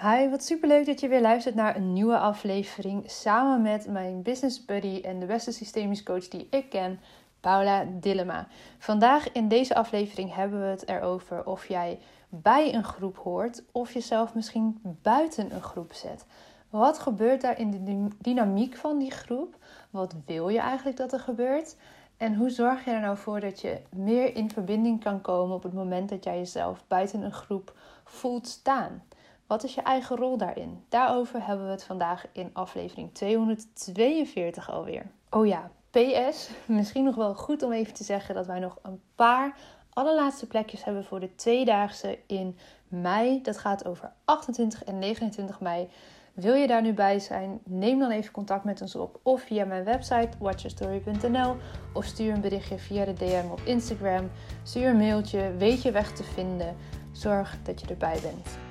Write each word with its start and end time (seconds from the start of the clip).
Hi, 0.00 0.28
wat 0.28 0.44
superleuk 0.44 0.86
dat 0.86 1.00
je 1.00 1.08
weer 1.08 1.20
luistert 1.20 1.54
naar 1.54 1.76
een 1.76 1.92
nieuwe 1.92 2.18
aflevering 2.18 3.10
samen 3.10 3.62
met 3.62 3.86
mijn 3.86 4.22
business 4.22 4.64
buddy 4.64 5.00
en 5.00 5.20
de 5.20 5.26
beste 5.26 5.52
systemisch 5.52 6.02
coach 6.02 6.28
die 6.28 6.46
ik 6.50 6.70
ken, 6.70 7.00
Paula 7.40 7.84
Dillema. 8.00 8.46
Vandaag 8.78 9.32
in 9.32 9.48
deze 9.48 9.74
aflevering 9.74 10.34
hebben 10.34 10.60
we 10.60 10.66
het 10.66 10.88
erover 10.88 11.46
of 11.46 11.68
jij 11.68 11.98
bij 12.28 12.74
een 12.74 12.84
groep 12.84 13.16
hoort 13.16 13.62
of 13.72 13.92
jezelf 13.92 14.34
misschien 14.34 14.80
buiten 15.02 15.54
een 15.54 15.62
groep 15.62 15.92
zet. 15.92 16.26
Wat 16.70 16.98
gebeurt 16.98 17.40
daar 17.40 17.58
in 17.58 17.70
de 17.70 18.08
dynamiek 18.18 18.76
van 18.76 18.98
die 18.98 19.10
groep? 19.10 19.56
Wat 19.90 20.14
wil 20.26 20.48
je 20.48 20.60
eigenlijk 20.60 20.96
dat 20.96 21.12
er 21.12 21.20
gebeurt? 21.20 21.76
En 22.16 22.34
hoe 22.34 22.50
zorg 22.50 22.84
je 22.84 22.90
er 22.90 23.00
nou 23.00 23.16
voor 23.16 23.40
dat 23.40 23.60
je 23.60 23.80
meer 23.90 24.36
in 24.36 24.50
verbinding 24.50 25.02
kan 25.02 25.20
komen 25.20 25.56
op 25.56 25.62
het 25.62 25.74
moment 25.74 26.08
dat 26.08 26.24
jij 26.24 26.36
jezelf 26.36 26.84
buiten 26.88 27.22
een 27.22 27.32
groep 27.32 27.76
voelt 28.04 28.46
staan? 28.46 29.02
Wat 29.48 29.64
is 29.64 29.74
je 29.74 29.82
eigen 29.82 30.16
rol 30.16 30.36
daarin? 30.36 30.84
Daarover 30.88 31.46
hebben 31.46 31.64
we 31.64 31.70
het 31.70 31.84
vandaag 31.84 32.26
in 32.32 32.50
aflevering 32.52 33.14
242 33.14 34.70
alweer. 34.70 35.10
Oh 35.30 35.46
ja, 35.46 35.70
PS, 35.90 36.50
misschien 36.66 37.04
nog 37.04 37.14
wel 37.14 37.34
goed 37.34 37.62
om 37.62 37.72
even 37.72 37.94
te 37.94 38.04
zeggen 38.04 38.34
dat 38.34 38.46
wij 38.46 38.58
nog 38.58 38.78
een 38.82 39.00
paar 39.14 39.56
allerlaatste 39.90 40.46
plekjes 40.46 40.84
hebben 40.84 41.04
voor 41.04 41.20
de 41.20 41.34
tweedaagse 41.34 42.18
in 42.26 42.58
mei. 42.88 43.42
Dat 43.42 43.58
gaat 43.58 43.86
over 43.86 44.12
28 44.24 44.84
en 44.84 44.98
29 44.98 45.60
mei. 45.60 45.88
Wil 46.34 46.54
je 46.54 46.66
daar 46.66 46.82
nu 46.82 46.92
bij 46.92 47.18
zijn? 47.18 47.60
Neem 47.64 47.98
dan 47.98 48.10
even 48.10 48.32
contact 48.32 48.64
met 48.64 48.80
ons 48.80 48.94
op 48.94 49.20
of 49.22 49.42
via 49.42 49.64
mijn 49.64 49.84
website 49.84 50.28
watchyourstory.nl 50.38 51.56
of 51.92 52.04
stuur 52.04 52.32
een 52.32 52.40
berichtje 52.40 52.78
via 52.78 53.04
de 53.04 53.12
DM 53.12 53.50
op 53.50 53.60
Instagram. 53.64 54.30
Stuur 54.62 54.88
een 54.88 54.96
mailtje, 54.96 55.54
weet 55.56 55.82
je 55.82 55.90
weg 55.90 56.12
te 56.12 56.24
vinden. 56.24 56.76
Zorg 57.12 57.56
dat 57.62 57.80
je 57.80 57.86
erbij 57.86 58.18
bent. 58.22 58.67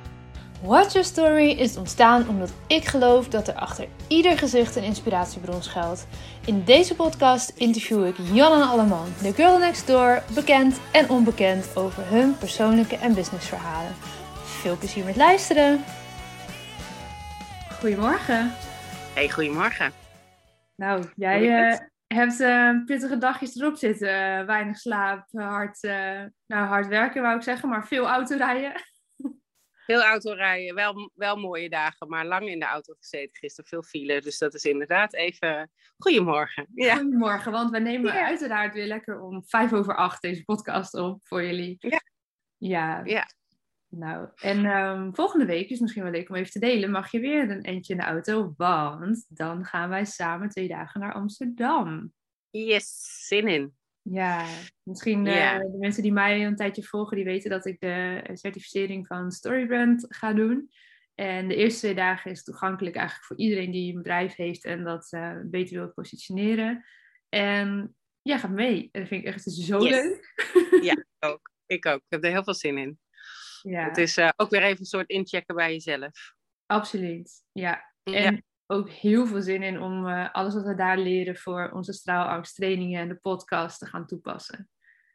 Watch 0.61 0.93
Your 0.93 1.07
Story 1.07 1.49
is 1.49 1.77
ontstaan 1.77 2.27
omdat 2.27 2.53
ik 2.67 2.85
geloof 2.85 3.27
dat 3.27 3.47
er 3.47 3.53
achter 3.53 3.87
ieder 4.07 4.37
gezicht 4.37 4.75
een 4.75 4.83
inspiratiebron 4.83 5.63
schuilt. 5.63 6.07
In 6.45 6.63
deze 6.63 6.95
podcast 6.95 7.49
interview 7.49 8.05
ik 8.05 8.15
Jan 8.17 8.61
en 8.61 8.67
Alleman, 8.67 9.07
de 9.21 9.33
girl 9.33 9.57
next 9.57 9.87
door, 9.87 10.23
bekend 10.33 10.79
en 10.91 11.09
onbekend 11.09 11.75
over 11.75 12.09
hun 12.09 12.37
persoonlijke 12.37 12.97
en 12.97 13.13
businessverhalen. 13.13 13.91
Veel 14.43 14.77
plezier 14.77 15.05
met 15.05 15.15
luisteren! 15.15 15.83
Goedemorgen. 17.79 18.51
Hey, 19.13 19.29
goedemorgen. 19.29 19.91
Nou, 20.75 21.03
jij 21.15 21.41
uh, 21.41 21.77
hebt 22.07 22.39
uh, 22.39 22.85
pittige 22.85 23.17
dagjes 23.17 23.55
erop 23.55 23.75
zitten. 23.75 24.07
Uh, 24.07 24.45
weinig 24.45 24.77
slaap, 24.77 25.25
hard, 25.31 25.81
nou, 26.47 26.67
hard 26.67 26.87
werken 26.87 27.21
wou 27.21 27.35
ik 27.35 27.43
zeggen, 27.43 27.69
maar 27.69 27.87
veel 27.87 28.07
autorijden. 28.07 28.73
Veel 29.87 30.03
autorijden, 30.03 30.75
wel, 30.75 31.11
wel 31.15 31.35
mooie 31.35 31.69
dagen, 31.69 32.07
maar 32.09 32.25
lang 32.25 32.49
in 32.49 32.59
de 32.59 32.65
auto 32.65 32.93
gezeten 32.99 33.35
gisteren, 33.35 33.69
veel 33.69 33.83
file. 33.83 34.21
Dus 34.21 34.37
dat 34.37 34.53
is 34.53 34.63
inderdaad 34.63 35.13
even... 35.13 35.71
Goedemorgen. 35.97 36.67
Ja. 36.73 36.95
Goedemorgen, 36.95 37.51
want 37.51 37.71
we 37.71 37.79
nemen 37.79 38.13
ja. 38.13 38.25
uiteraard 38.25 38.73
weer 38.73 38.85
lekker 38.85 39.21
om 39.21 39.43
vijf 39.45 39.73
over 39.73 39.95
acht 39.95 40.21
deze 40.21 40.43
podcast 40.43 40.93
op 40.93 41.19
voor 41.23 41.43
jullie. 41.43 41.75
Ja. 41.79 42.01
Ja. 42.57 43.01
ja. 43.05 43.27
Nou, 43.87 44.29
en 44.35 44.65
um, 44.65 45.15
volgende 45.15 45.45
week 45.45 45.69
is 45.69 45.79
misschien 45.79 46.03
wel 46.03 46.11
leuk 46.11 46.29
om 46.29 46.35
even 46.35 46.51
te 46.51 46.59
delen. 46.59 46.91
Mag 46.91 47.11
je 47.11 47.19
weer 47.19 47.49
een 47.49 47.63
eentje 47.63 47.93
in 47.93 47.99
de 47.99 48.05
auto? 48.05 48.53
Want 48.57 49.25
dan 49.27 49.65
gaan 49.65 49.89
wij 49.89 50.05
samen 50.05 50.49
twee 50.49 50.67
dagen 50.67 50.99
naar 50.99 51.13
Amsterdam. 51.13 52.13
Yes, 52.49 53.25
zin 53.27 53.47
in. 53.47 53.75
Ja, 54.11 54.45
misschien 54.83 55.25
uh, 55.25 55.59
de 55.59 55.77
mensen 55.79 56.03
die 56.03 56.11
mij 56.11 56.45
een 56.45 56.55
tijdje 56.55 56.83
volgen, 56.83 57.15
die 57.15 57.25
weten 57.25 57.49
dat 57.49 57.65
ik 57.65 57.79
de 57.79 58.21
certificering 58.33 59.07
van 59.07 59.31
Storybrand 59.31 60.05
ga 60.09 60.33
doen. 60.33 60.69
En 61.15 61.47
de 61.47 61.55
eerste 61.55 61.79
twee 61.79 61.95
dagen 61.95 62.31
is 62.31 62.43
toegankelijk 62.43 62.95
eigenlijk 62.95 63.27
voor 63.27 63.37
iedereen 63.37 63.71
die 63.71 63.91
een 63.91 63.97
bedrijf 63.97 64.35
heeft 64.35 64.65
en 64.65 64.83
dat 64.83 65.07
uh, 65.11 65.37
beter 65.43 65.77
wil 65.77 65.93
positioneren. 65.93 66.85
En 67.29 67.95
ja, 68.21 68.37
ga 68.37 68.47
mee. 68.47 68.89
En 68.91 68.99
dat 68.99 69.09
vind 69.09 69.21
ik 69.21 69.33
echt 69.33 69.43
zo 69.43 69.79
yes. 69.79 69.89
leuk. 69.89 70.33
Ja, 70.83 71.03
ook. 71.29 71.51
Ik 71.65 71.85
ook. 71.85 71.97
Ik 71.97 72.05
heb 72.09 72.23
er 72.23 72.31
heel 72.31 72.43
veel 72.43 72.53
zin 72.53 72.77
in. 72.77 72.99
Ja. 73.61 73.83
Het 73.83 73.97
is 73.97 74.17
uh, 74.17 74.29
ook 74.35 74.49
weer 74.49 74.63
even 74.63 74.79
een 74.79 74.85
soort 74.85 75.09
inchecken 75.09 75.55
bij 75.55 75.71
jezelf. 75.71 76.33
Absoluut, 76.65 77.43
ja. 77.51 77.93
En 78.03 78.33
ja. 78.33 78.41
Ook 78.67 78.89
heel 78.89 79.27
veel 79.27 79.41
zin 79.41 79.63
in 79.63 79.81
om 79.81 80.07
uh, 80.07 80.29
alles 80.31 80.53
wat 80.53 80.63
we 80.63 80.75
daar 80.75 80.97
leren 80.97 81.35
voor 81.35 81.71
onze 81.73 81.93
straalangsttrainingen 81.93 83.01
en 83.01 83.07
de 83.07 83.15
podcast 83.15 83.79
te 83.79 83.85
gaan 83.85 84.05
toepassen. 84.05 84.69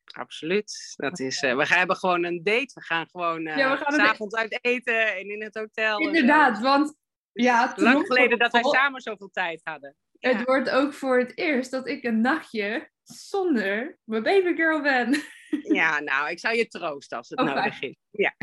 Absoluut. 0.04 0.94
Dat 0.96 1.18
is, 1.18 1.42
uh, 1.42 1.56
we 1.56 1.66
gaan 1.66 1.78
hebben 1.78 1.96
gewoon 1.96 2.24
een 2.24 2.42
date. 2.42 2.70
We 2.74 2.82
gaan 2.82 3.08
gewoon 3.10 3.46
uh, 3.46 3.56
ja, 3.56 3.84
s'avonds 3.86 4.34
uit 4.34 4.58
eten 4.60 5.16
en 5.16 5.30
in 5.30 5.42
het 5.42 5.54
hotel. 5.54 5.98
Inderdaad, 5.98 6.60
want 6.60 6.94
ja, 7.32 7.72
lang 7.76 8.06
geleden 8.06 8.38
dat 8.38 8.52
wij 8.52 8.62
samen 8.62 9.00
zoveel 9.00 9.30
tijd 9.30 9.60
hadden. 9.64 9.96
Ja. 10.18 10.30
Het 10.30 10.46
wordt 10.46 10.70
ook 10.70 10.94
voor 10.94 11.18
het 11.18 11.38
eerst 11.38 11.70
dat 11.70 11.88
ik 11.88 12.04
een 12.04 12.20
nachtje 12.20 12.90
zonder 13.02 13.98
mijn 14.04 14.22
babygirl 14.22 14.82
ben. 14.82 15.22
Ja, 15.62 16.00
nou, 16.00 16.30
ik 16.30 16.38
zou 16.38 16.56
je 16.56 16.68
troosten 16.68 17.18
als 17.18 17.28
het 17.28 17.40
oh, 17.40 17.46
nodig 17.46 17.80
is. 17.80 17.96
Ja. 18.10 18.34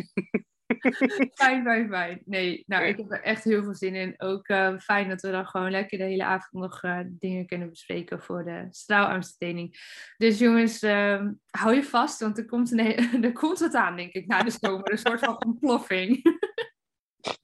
fijn, 1.33 1.63
fijn, 1.63 1.89
fijn. 1.89 2.21
Nee, 2.25 2.63
nou, 2.67 2.85
ik 2.85 2.97
heb 2.97 3.11
er 3.11 3.23
echt 3.23 3.43
heel 3.43 3.63
veel 3.63 3.75
zin 3.75 3.95
in. 3.95 4.13
Ook 4.17 4.47
uh, 4.47 4.77
fijn 4.77 5.09
dat 5.09 5.21
we 5.21 5.31
dan 5.31 5.45
gewoon 5.45 5.71
lekker 5.71 5.97
de 5.97 6.03
hele 6.03 6.23
avond 6.23 6.63
nog 6.63 6.83
uh, 6.83 6.99
dingen 7.05 7.45
kunnen 7.45 7.69
bespreken 7.69 8.21
voor 8.21 8.43
de 8.43 8.67
straalangsttraining. 8.69 9.75
Dus 10.17 10.39
jongens, 10.39 10.83
uh, 10.83 11.27
hou 11.49 11.75
je 11.75 11.83
vast, 11.83 12.19
want 12.19 12.37
er 12.37 12.45
komt, 12.45 12.71
een, 12.71 13.23
er 13.23 13.31
komt 13.31 13.59
wat 13.59 13.75
aan, 13.75 13.95
denk 13.95 14.13
ik, 14.13 14.27
na 14.27 14.43
de 14.43 14.51
zomer. 14.59 14.91
Een 14.91 14.97
soort 14.97 15.19
van 15.19 15.43
ontploffing. 15.45 16.39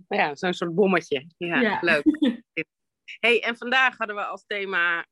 ja, 0.08 0.36
zo'n 0.36 0.54
soort 0.54 0.76
bommetje. 0.76 1.28
Ja, 1.38 1.60
ja. 1.60 1.78
leuk. 1.82 2.04
hey, 3.20 3.44
en 3.44 3.58
vandaag 3.58 3.98
hadden 3.98 4.16
we 4.16 4.26
als 4.26 4.46
thema... 4.46 5.06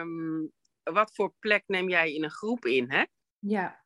Um, 0.00 0.52
wat 0.92 1.14
voor 1.14 1.34
plek 1.38 1.62
neem 1.66 1.88
jij 1.88 2.14
in 2.14 2.24
een 2.24 2.30
groep 2.30 2.64
in, 2.64 2.90
hè? 2.90 3.04
Ja. 3.38 3.84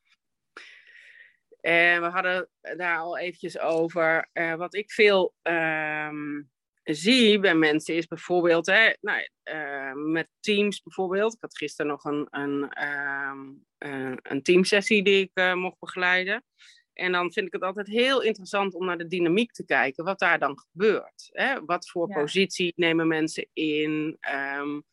En 1.60 2.00
we 2.00 2.06
hadden 2.06 2.48
daar 2.76 2.98
al 2.98 3.18
eventjes 3.18 3.58
over. 3.58 4.28
Uh, 4.32 4.54
wat 4.54 4.74
ik 4.74 4.92
veel 4.92 5.34
um, 5.42 6.50
zie 6.82 7.38
bij 7.38 7.54
mensen 7.54 7.94
is 7.94 8.06
bijvoorbeeld, 8.06 8.66
hè, 8.66 8.92
nou, 9.00 9.28
uh, 9.44 9.92
met 9.92 10.28
teams 10.40 10.82
bijvoorbeeld. 10.82 11.34
Ik 11.34 11.40
had 11.40 11.56
gisteren 11.56 11.90
nog 11.90 12.04
een, 12.04 12.26
een, 12.30 12.84
um, 12.84 13.66
uh, 13.78 14.16
een 14.22 14.42
teamsessie 14.42 15.02
die 15.02 15.30
ik 15.32 15.54
mocht 15.54 15.78
begeleiden. 15.78 16.44
En 16.92 17.12
dan 17.12 17.32
vind 17.32 17.46
ik 17.46 17.52
het 17.52 17.62
altijd 17.62 17.86
heel 17.86 18.22
interessant 18.22 18.74
om 18.74 18.84
naar 18.84 18.98
de 18.98 19.06
dynamiek 19.06 19.52
te 19.52 19.64
kijken, 19.64 20.04
wat 20.04 20.18
daar 20.18 20.38
dan 20.38 20.58
gebeurt. 20.58 21.28
Hè? 21.30 21.64
Wat 21.64 21.90
voor 21.90 22.08
ja. 22.08 22.20
positie 22.20 22.72
nemen 22.76 23.08
mensen 23.08 23.48
in? 23.52 24.18
Um, 24.58 24.84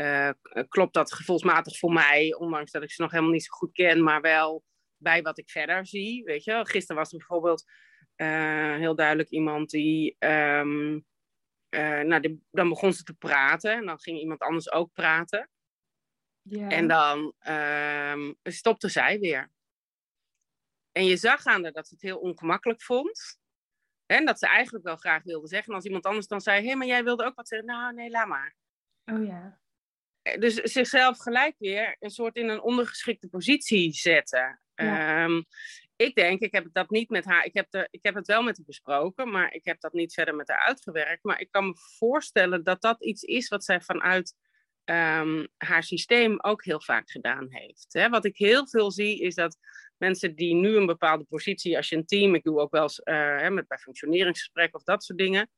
uh, 0.00 0.30
klopt 0.68 0.94
dat 0.94 1.12
gevoelsmatig 1.12 1.78
voor 1.78 1.92
mij, 1.92 2.34
ondanks 2.34 2.70
dat 2.70 2.82
ik 2.82 2.90
ze 2.90 3.02
nog 3.02 3.10
helemaal 3.10 3.32
niet 3.32 3.44
zo 3.44 3.56
goed 3.56 3.72
ken, 3.72 4.02
maar 4.02 4.20
wel 4.20 4.64
bij 4.98 5.22
wat 5.22 5.38
ik 5.38 5.50
verder 5.50 5.86
zie. 5.86 6.24
Weet 6.24 6.44
je, 6.44 6.66
gisteren 6.66 6.96
was 6.96 7.12
er 7.12 7.18
bijvoorbeeld 7.18 7.64
uh, 8.16 8.76
heel 8.76 8.94
duidelijk 8.94 9.28
iemand 9.28 9.70
die, 9.70 10.16
um, 10.18 10.94
uh, 11.70 12.00
nou, 12.00 12.20
die, 12.20 12.42
dan 12.50 12.68
begon 12.68 12.92
ze 12.92 13.02
te 13.02 13.14
praten 13.14 13.72
en 13.72 13.86
dan 13.86 14.00
ging 14.00 14.18
iemand 14.18 14.40
anders 14.40 14.72
ook 14.72 14.92
praten. 14.92 15.50
En 16.50 16.88
dan 16.88 17.34
um, 17.48 18.36
stopte 18.42 18.88
zij 18.88 19.18
weer. 19.18 19.50
En 20.92 21.04
je 21.04 21.16
zag 21.16 21.44
aan 21.44 21.62
haar 21.62 21.72
dat 21.72 21.88
ze 21.88 21.94
het 21.94 22.02
heel 22.02 22.18
ongemakkelijk 22.18 22.82
vond. 22.82 23.38
En 24.06 24.24
dat 24.24 24.38
ze 24.38 24.46
eigenlijk 24.46 24.84
wel 24.84 24.96
graag 24.96 25.22
wilde 25.22 25.48
zeggen. 25.48 25.68
En 25.68 25.74
als 25.74 25.84
iemand 25.84 26.04
anders 26.04 26.26
dan 26.26 26.40
zei, 26.40 26.60
hé, 26.60 26.66
hey, 26.66 26.76
maar 26.76 26.86
jij 26.86 27.04
wilde 27.04 27.24
ook 27.24 27.34
wat 27.34 27.48
zeggen. 27.48 27.68
Nou, 27.68 27.94
nee, 27.94 28.10
laat 28.10 28.28
maar. 28.28 28.56
Oh 29.04 29.26
ja 29.26 29.60
dus 30.36 30.54
zichzelf 30.54 31.18
gelijk 31.18 31.54
weer 31.58 31.96
een 31.98 32.10
soort 32.10 32.36
in 32.36 32.48
een 32.48 32.60
ondergeschikte 32.60 33.28
positie 33.28 33.92
zetten. 33.92 34.60
Um, 34.80 35.44
ik 35.96 36.14
denk, 36.14 36.40
ik 36.40 36.52
heb 36.52 36.66
dat 36.72 36.90
niet 36.90 37.10
met 37.10 37.24
haar, 37.24 37.44
ik 37.44 37.54
heb, 37.54 37.70
de, 37.70 37.88
ik 37.90 38.02
heb 38.02 38.14
het 38.14 38.26
wel 38.26 38.42
met 38.42 38.56
haar 38.56 38.66
besproken, 38.66 39.30
maar 39.30 39.54
ik 39.54 39.64
heb 39.64 39.80
dat 39.80 39.92
niet 39.92 40.14
verder 40.14 40.34
met 40.34 40.48
haar 40.48 40.58
uitgewerkt. 40.66 41.24
Maar 41.24 41.40
ik 41.40 41.50
kan 41.50 41.66
me 41.66 41.74
voorstellen 41.76 42.64
dat 42.64 42.80
dat 42.80 43.04
iets 43.04 43.22
is 43.22 43.48
wat 43.48 43.64
zij 43.64 43.80
vanuit 43.80 44.34
um, 44.84 45.48
haar 45.56 45.82
systeem 45.82 46.40
ook 46.40 46.64
heel 46.64 46.80
vaak 46.80 47.10
gedaan 47.10 47.46
heeft. 47.48 47.86
Hè? 47.92 48.08
Wat 48.08 48.24
ik 48.24 48.36
heel 48.36 48.68
veel 48.68 48.90
zie 48.90 49.20
is 49.20 49.34
dat 49.34 49.58
mensen 49.96 50.34
die 50.34 50.54
nu 50.54 50.76
een 50.76 50.86
bepaalde 50.86 51.24
positie, 51.24 51.76
als 51.76 51.88
je 51.88 51.96
een 51.96 52.06
team, 52.06 52.34
ik 52.34 52.42
doe 52.42 52.60
ook 52.60 52.70
wel 52.70 52.82
eens 52.82 53.00
uh, 53.04 53.48
met, 53.48 53.68
bij 53.68 53.78
functioneringsgesprekken 53.78 54.78
of 54.78 54.84
dat 54.84 55.04
soort 55.04 55.18
dingen, 55.18 55.50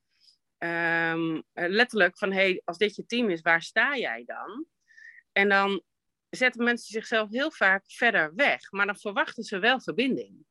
um, 0.58 1.42
letterlijk 1.52 2.18
van, 2.18 2.32
hey, 2.32 2.62
als 2.64 2.78
dit 2.78 2.96
je 2.96 3.06
team 3.06 3.30
is, 3.30 3.40
waar 3.40 3.62
sta 3.62 3.96
jij 3.96 4.22
dan? 4.26 4.66
En 5.32 5.48
dan 5.48 5.82
zetten 6.30 6.64
mensen 6.64 6.92
zichzelf 6.92 7.30
heel 7.30 7.50
vaak 7.50 7.82
verder 7.86 8.34
weg, 8.34 8.70
maar 8.70 8.86
dan 8.86 8.96
verwachten 8.96 9.42
ze 9.42 9.58
wel 9.58 9.80
verbinding. 9.80 10.44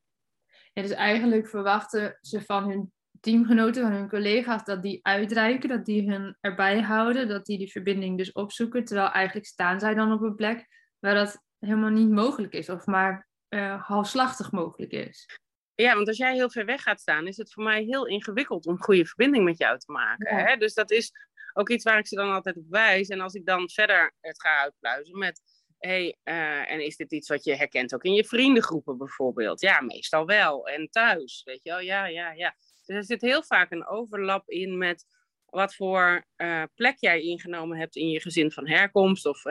Ja, 0.72 0.82
dus 0.82 0.90
eigenlijk 0.90 1.48
verwachten 1.48 2.18
ze 2.20 2.42
van 2.42 2.68
hun 2.68 2.92
teamgenoten, 3.20 3.82
van 3.82 3.92
hun 3.92 4.08
collega's, 4.08 4.64
dat 4.64 4.82
die 4.82 4.98
uitreiken, 5.02 5.68
dat 5.68 5.84
die 5.84 6.10
hun 6.10 6.36
erbij 6.40 6.80
houden, 6.80 7.28
dat 7.28 7.46
die 7.46 7.58
die 7.58 7.70
verbinding 7.70 8.18
dus 8.18 8.32
opzoeken, 8.32 8.84
terwijl 8.84 9.10
eigenlijk 9.10 9.46
staan 9.46 9.80
zij 9.80 9.94
dan 9.94 10.12
op 10.12 10.22
een 10.22 10.34
plek 10.34 10.66
waar 10.98 11.14
dat 11.14 11.42
helemaal 11.58 11.90
niet 11.90 12.10
mogelijk 12.10 12.52
is, 12.52 12.68
of 12.68 12.86
maar 12.86 13.28
uh, 13.48 13.86
halfslachtig 13.86 14.52
mogelijk 14.52 14.92
is. 14.92 15.38
ja, 15.74 15.94
want 15.94 16.08
als 16.08 16.16
jij 16.16 16.34
heel 16.34 16.50
ver 16.50 16.64
weg 16.64 16.82
gaat 16.82 17.00
staan, 17.00 17.26
is 17.26 17.36
het 17.36 17.52
voor 17.52 17.64
mij 17.64 17.82
heel 17.82 18.06
ingewikkeld 18.06 18.66
om 18.66 18.82
goede 18.82 19.06
verbinding 19.06 19.44
met 19.44 19.58
jou 19.58 19.78
te 19.78 19.92
maken. 19.92 20.36
Hè? 20.36 20.56
Dus 20.56 20.74
dat 20.74 20.90
is 20.90 21.12
ook 21.52 21.68
iets 21.68 21.84
waar 21.84 21.98
ik 21.98 22.06
ze 22.06 22.14
dan 22.14 22.32
altijd 22.32 22.56
op 22.56 22.64
wijs. 22.68 23.08
En 23.08 23.20
als 23.20 23.34
ik 23.34 23.46
dan 23.46 23.70
verder 23.70 24.12
het 24.20 24.40
ga 24.40 24.60
uitpluizen 24.62 25.18
met, 25.18 25.40
hey, 25.80 26.16
uh, 26.24 26.70
en 26.70 26.84
is 26.84 26.96
dit 26.96 27.12
iets 27.12 27.28
wat 27.28 27.44
je 27.44 27.54
herkent 27.54 27.94
ook 27.94 28.04
in 28.04 28.12
je 28.12 28.24
vriendengroepen 28.24 28.98
bijvoorbeeld? 28.98 29.60
Ja, 29.60 29.80
meestal 29.80 30.26
wel. 30.26 30.68
En 30.68 30.90
thuis, 30.90 31.42
weet 31.44 31.62
je 31.62 31.70
wel, 31.70 31.80
ja, 31.80 32.06
ja, 32.06 32.32
ja. 32.32 32.54
Dus 32.84 32.96
er 32.96 33.04
zit 33.04 33.20
heel 33.20 33.42
vaak 33.42 33.70
een 33.70 33.86
overlap 33.86 34.48
in 34.48 34.78
met 34.78 35.04
wat 35.46 35.74
voor 35.74 36.26
uh, 36.36 36.62
plek 36.74 36.96
jij 36.98 37.20
ingenomen 37.20 37.78
hebt 37.78 37.96
in 37.96 38.08
je 38.08 38.20
gezin 38.20 38.52
van 38.52 38.68
herkomst 38.68 39.26
of 39.26 39.42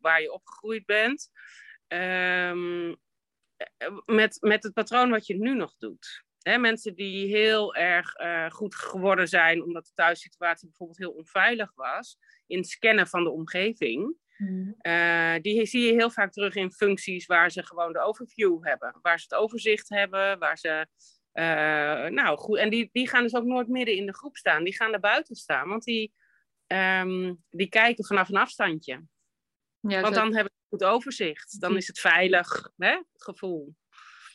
waar 0.00 0.20
je 0.20 0.32
opgegroeid 0.32 0.86
bent. 0.86 1.30
Um, 1.88 2.96
met, 4.04 4.36
met 4.40 4.62
het 4.62 4.72
patroon 4.72 5.10
wat 5.10 5.26
je 5.26 5.36
nu 5.36 5.54
nog 5.54 5.74
doet. 5.76 6.24
Mensen 6.42 6.94
die 6.94 7.36
heel 7.36 7.74
erg 7.74 8.12
goed 8.52 8.74
geworden 8.74 9.28
zijn 9.28 9.62
omdat 9.62 9.84
de 9.84 9.92
thuissituatie 9.94 10.68
bijvoorbeeld 10.68 10.98
heel 10.98 11.12
onveilig 11.12 11.74
was, 11.74 12.18
in 12.46 12.58
het 12.58 12.68
scannen 12.68 13.06
van 13.06 13.24
de 13.24 13.30
omgeving. 13.30 14.16
Mm. 14.36 14.74
Uh, 14.82 15.34
die 15.40 15.66
zie 15.66 15.86
je 15.86 15.92
heel 15.92 16.10
vaak 16.10 16.32
terug 16.32 16.54
in 16.54 16.72
functies 16.72 17.26
waar 17.26 17.50
ze 17.50 17.66
gewoon 17.66 17.92
de 17.92 18.00
overview 18.00 18.64
hebben, 18.66 18.98
waar 19.02 19.18
ze 19.18 19.26
het 19.28 19.38
overzicht 19.38 19.88
hebben, 19.88 20.38
waar 20.38 20.58
ze. 20.58 20.86
Uh, 21.32 22.10
nou 22.10 22.38
goed, 22.38 22.58
en 22.58 22.70
die, 22.70 22.88
die 22.92 23.08
gaan 23.08 23.22
dus 23.22 23.34
ook 23.34 23.44
nooit 23.44 23.68
midden 23.68 23.96
in 23.96 24.06
de 24.06 24.14
groep 24.14 24.36
staan, 24.36 24.64
die 24.64 24.76
gaan 24.76 24.92
er 24.92 25.00
buiten 25.00 25.36
staan, 25.36 25.68
want 25.68 25.84
die, 25.84 26.12
um, 26.66 27.42
die 27.50 27.68
kijken 27.68 28.04
vanaf 28.04 28.28
een 28.28 28.36
afstandje. 28.36 29.02
Ja, 29.80 30.00
want 30.00 30.14
dan 30.14 30.34
hebben 30.34 30.52
ze 30.54 30.66
goed 30.68 30.84
overzicht, 30.84 31.60
dan 31.60 31.76
is 31.76 31.86
het 31.86 31.98
veilig 32.00 32.70
hè, 32.76 33.02
gevoel. 33.12 33.74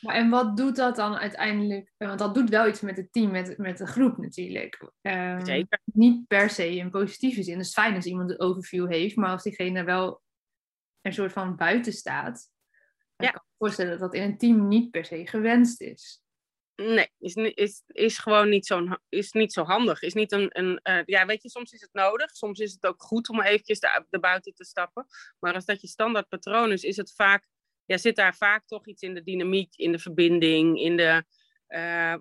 Maar 0.01 0.15
en 0.15 0.29
wat 0.29 0.57
doet 0.57 0.75
dat 0.75 0.95
dan 0.95 1.15
uiteindelijk? 1.15 1.91
Want 1.97 2.19
dat 2.19 2.33
doet 2.33 2.49
wel 2.49 2.67
iets 2.67 2.81
met 2.81 2.97
het 2.97 3.11
team, 3.11 3.31
met, 3.31 3.57
met 3.57 3.77
de 3.77 3.85
groep 3.85 4.17
natuurlijk. 4.17 4.91
Um, 5.01 5.45
Zeker. 5.45 5.79
Niet 5.83 6.27
per 6.27 6.49
se 6.49 6.75
in 6.75 6.89
positieve 6.89 7.43
zin. 7.43 7.57
Het 7.57 7.65
is 7.65 7.73
fijn 7.73 7.95
als 7.95 8.05
iemand 8.05 8.29
een 8.29 8.39
overview 8.39 8.91
heeft, 8.91 9.15
maar 9.15 9.29
als 9.29 9.43
diegene 9.43 9.83
wel 9.83 10.21
een 11.01 11.13
soort 11.13 11.31
van 11.31 11.55
buiten 11.55 11.93
staat, 11.93 12.49
ja. 13.15 13.15
kan 13.15 13.27
ik 13.27 13.33
me 13.33 13.57
voorstellen 13.57 13.91
dat 13.91 13.99
dat 13.99 14.13
in 14.13 14.21
een 14.21 14.37
team 14.37 14.67
niet 14.67 14.91
per 14.91 15.05
se 15.05 15.27
gewenst 15.27 15.81
is. 15.81 16.21
Nee, 16.75 17.09
is, 17.17 17.33
is, 17.35 17.83
is 17.87 18.17
gewoon 18.17 18.49
niet 18.49 18.65
zo, 18.65 18.87
is 19.09 19.31
niet 19.31 19.53
zo 19.53 19.63
handig. 19.63 20.01
Is 20.01 20.13
niet 20.13 20.31
een, 20.31 20.49
een 20.59 20.79
uh, 20.83 21.01
ja, 21.05 21.25
weet 21.25 21.43
je, 21.43 21.49
soms 21.49 21.71
is 21.71 21.81
het 21.81 21.93
nodig. 21.93 22.35
Soms 22.35 22.59
is 22.59 22.71
het 22.71 22.85
ook 22.85 23.01
goed 23.01 23.29
om 23.29 23.41
eventjes 23.41 23.81
er 24.09 24.19
buiten 24.19 24.53
te 24.53 24.63
stappen. 24.63 25.07
Maar 25.39 25.53
als 25.53 25.65
dat 25.65 25.81
je 25.81 25.87
standaard 25.87 26.27
patroon 26.27 26.71
is, 26.71 26.83
is 26.83 26.97
het 26.97 27.13
vaak 27.13 27.47
ja, 27.89 27.97
zit 27.97 28.15
daar 28.15 28.35
vaak 28.35 28.67
toch 28.67 28.87
iets 28.87 29.01
in 29.01 29.13
de 29.13 29.23
dynamiek, 29.23 29.75
in 29.75 29.91
de 29.91 29.99
verbinding, 29.99 30.79
in 30.79 30.97
de, 30.97 31.23
uh, 31.67 32.15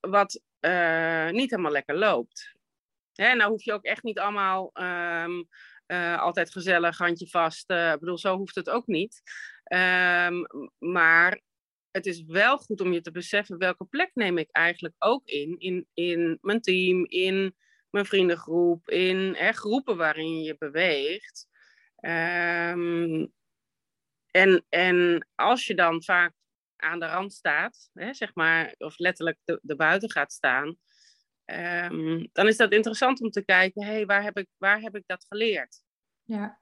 wat 0.00 0.42
uh, 0.60 1.30
niet 1.30 1.50
helemaal 1.50 1.72
lekker 1.72 1.96
loopt. 1.96 2.54
Hè, 3.12 3.34
nou 3.34 3.50
hoef 3.50 3.64
je 3.64 3.72
ook 3.72 3.84
echt 3.84 4.02
niet 4.02 4.18
allemaal 4.18 4.70
um, 4.74 5.48
uh, 5.86 6.20
altijd 6.20 6.50
gezellig, 6.50 6.98
handje 6.98 7.28
vast. 7.28 7.70
Ik 7.70 8.00
bedoel, 8.00 8.18
zo 8.18 8.36
hoeft 8.36 8.54
het 8.54 8.70
ook 8.70 8.86
niet. 8.86 9.22
Um, 9.72 10.46
maar 10.78 11.40
het 11.90 12.06
is 12.06 12.24
wel 12.24 12.58
goed 12.58 12.80
om 12.80 12.92
je 12.92 13.00
te 13.00 13.10
beseffen 13.10 13.58
welke 13.58 13.84
plek 13.84 14.10
neem 14.14 14.38
ik 14.38 14.50
eigenlijk 14.50 14.94
ook 14.98 15.26
in. 15.26 15.58
In, 15.58 15.86
in 15.94 16.38
mijn 16.40 16.60
team, 16.60 17.06
in 17.06 17.56
mijn 17.90 18.06
vriendengroep, 18.06 18.88
in 18.88 19.34
hè, 19.34 19.52
groepen 19.52 19.96
waarin 19.96 20.42
je 20.42 20.56
beweegt. 20.58 21.48
Um, 22.00 23.32
en, 24.30 24.64
en 24.68 25.28
als 25.34 25.66
je 25.66 25.74
dan 25.74 26.02
vaak 26.02 26.32
aan 26.76 27.00
de 27.00 27.06
rand 27.06 27.32
staat, 27.32 27.90
hè, 27.92 28.14
zeg 28.14 28.34
maar, 28.34 28.74
of 28.78 28.98
letterlijk 28.98 29.38
de, 29.44 29.76
buiten 29.76 30.10
gaat 30.10 30.32
staan, 30.32 30.76
um, 31.44 32.28
dan 32.32 32.46
is 32.46 32.56
dat 32.56 32.72
interessant 32.72 33.20
om 33.20 33.30
te 33.30 33.44
kijken, 33.44 33.84
hé, 33.84 33.92
hey, 33.92 34.06
waar, 34.06 34.22
heb 34.22 34.38
ik, 34.38 34.46
waar 34.56 34.80
heb 34.80 34.96
ik 34.96 35.02
dat 35.06 35.24
geleerd? 35.28 35.82
Ja, 36.22 36.60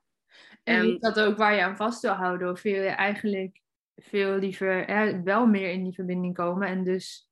en, 0.63 0.81
en 0.81 0.99
dat 0.99 1.21
ook 1.21 1.37
waar 1.37 1.55
je 1.55 1.63
aan 1.63 1.77
vast 1.77 2.03
wil 2.03 2.13
houden, 2.13 2.51
of 2.51 2.63
wil 2.63 2.83
je 2.83 2.89
eigenlijk 2.89 3.61
veel 3.97 4.37
liever 4.37 4.85
hè, 4.85 5.23
wel 5.23 5.47
meer 5.47 5.71
in 5.71 5.85
die 5.85 5.95
verbinding 5.95 6.35
komen 6.35 6.69
en 6.69 6.85
dus 6.85 7.28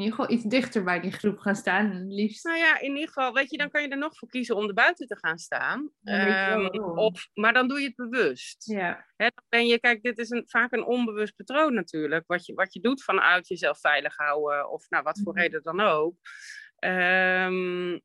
in 0.00 0.06
ieder 0.06 0.18
geval 0.18 0.36
iets 0.36 0.48
dichter 0.48 0.84
bij 0.84 1.00
die 1.00 1.12
groep 1.12 1.38
gaan 1.38 1.56
staan, 1.56 2.06
liefst. 2.06 2.44
Nou 2.44 2.58
ja, 2.58 2.80
in 2.80 2.90
ieder 2.90 3.06
geval, 3.06 3.32
weet 3.32 3.50
je, 3.50 3.56
dan 3.56 3.70
kan 3.70 3.82
je 3.82 3.88
er 3.88 3.98
nog 3.98 4.16
voor 4.16 4.28
kiezen 4.28 4.56
om 4.56 4.68
er 4.68 4.74
buiten 4.74 5.06
te 5.06 5.16
gaan 5.16 5.38
staan. 5.38 5.90
Um, 6.02 6.68
of, 6.98 7.28
maar 7.34 7.52
dan 7.52 7.68
doe 7.68 7.80
je 7.80 7.86
het 7.86 7.94
bewust. 7.94 8.66
Ja. 8.66 9.06
Hè, 9.16 9.26
dan 9.34 9.44
ben 9.48 9.66
je, 9.66 9.80
kijk, 9.80 10.02
dit 10.02 10.18
is 10.18 10.30
een, 10.30 10.44
vaak 10.46 10.72
een 10.72 10.84
onbewust 10.84 11.36
patroon 11.36 11.74
natuurlijk. 11.74 12.26
Wat 12.26 12.46
je, 12.46 12.54
wat 12.54 12.72
je 12.72 12.80
doet 12.80 13.02
vanuit 13.02 13.48
jezelf 13.48 13.80
veilig 13.80 14.16
houden, 14.16 14.70
of 14.70 14.88
nou, 14.88 15.02
wat 15.02 15.20
voor 15.24 15.32
mhm. 15.32 15.42
reden 15.42 15.62
dan 15.62 15.80
ook. 15.80 16.14
Um, 16.84 18.00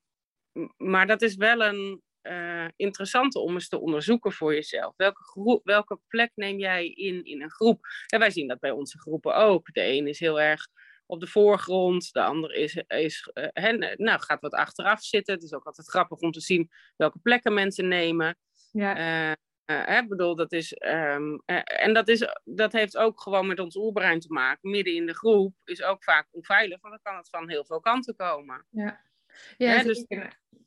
maar 0.77 1.07
dat 1.07 1.21
is 1.21 1.36
wel 1.36 1.63
een 1.63 2.01
uh, 2.24 2.68
interessante 2.75 3.39
om 3.39 3.53
eens 3.53 3.68
te 3.68 3.80
onderzoeken 3.80 4.31
voor 4.31 4.53
jezelf. 4.53 4.94
Welke, 4.95 5.24
groep, 5.24 5.62
welke 5.63 6.00
plek 6.07 6.31
neem 6.36 6.59
jij 6.59 6.88
in 6.88 7.24
in 7.24 7.42
een 7.42 7.51
groep? 7.51 7.80
En 8.07 8.19
wij 8.19 8.31
zien 8.31 8.47
dat 8.47 8.59
bij 8.59 8.71
onze 8.71 9.00
groepen 9.00 9.36
ook. 9.36 9.74
De 9.74 9.83
een 9.83 10.07
is 10.07 10.19
heel 10.19 10.42
erg 10.42 10.68
op 11.06 11.19
de 11.19 11.28
voorgrond. 11.28 12.13
De 12.13 12.24
ander 12.24 12.54
is, 12.54 12.84
is 12.88 13.31
uh, 13.54 13.96
nou, 13.96 14.19
gaat 14.19 14.42
wat 14.42 14.54
achteraf 14.54 15.04
zitten. 15.04 15.34
Het 15.34 15.44
is 15.44 15.54
ook 15.54 15.66
altijd 15.66 15.90
grappig 15.90 16.19
om 16.19 16.31
te 16.31 16.42
zien 16.42 16.72
welke 16.96 17.19
plekken 17.19 17.54
mensen 17.54 17.88
nemen. 17.88 18.38
Ja. 18.72 19.30
Uh, 19.30 19.36
uh, 19.66 20.07
bedoel, 20.07 20.36
dat 20.36 20.52
is, 20.52 20.75
um, 20.86 21.42
en 21.66 21.94
dat, 21.94 22.07
is, 22.07 22.28
dat 22.44 22.72
heeft 22.72 22.98
ook 22.98 23.22
gewoon 23.22 23.48
met 23.48 23.60
ons 23.60 23.75
oerbrein 23.75 24.19
te 24.19 24.34
maken. 24.34 24.69
Midden 24.69 24.96
in 24.96 25.06
de 25.06 25.16
groep 25.16 25.54
is 25.63 25.84
ook 25.84 26.04
vaak 26.04 26.28
onveilig, 26.31 26.81
want 26.81 26.94
dan 26.94 27.04
kan 27.04 27.18
het 27.18 27.30
van 27.30 27.50
heel 27.50 27.66
veel 27.66 27.80
kanten 27.80 28.16
komen. 28.16 28.66
Ja, 28.69 29.02
ja, 29.57 29.84
dus... 29.84 30.06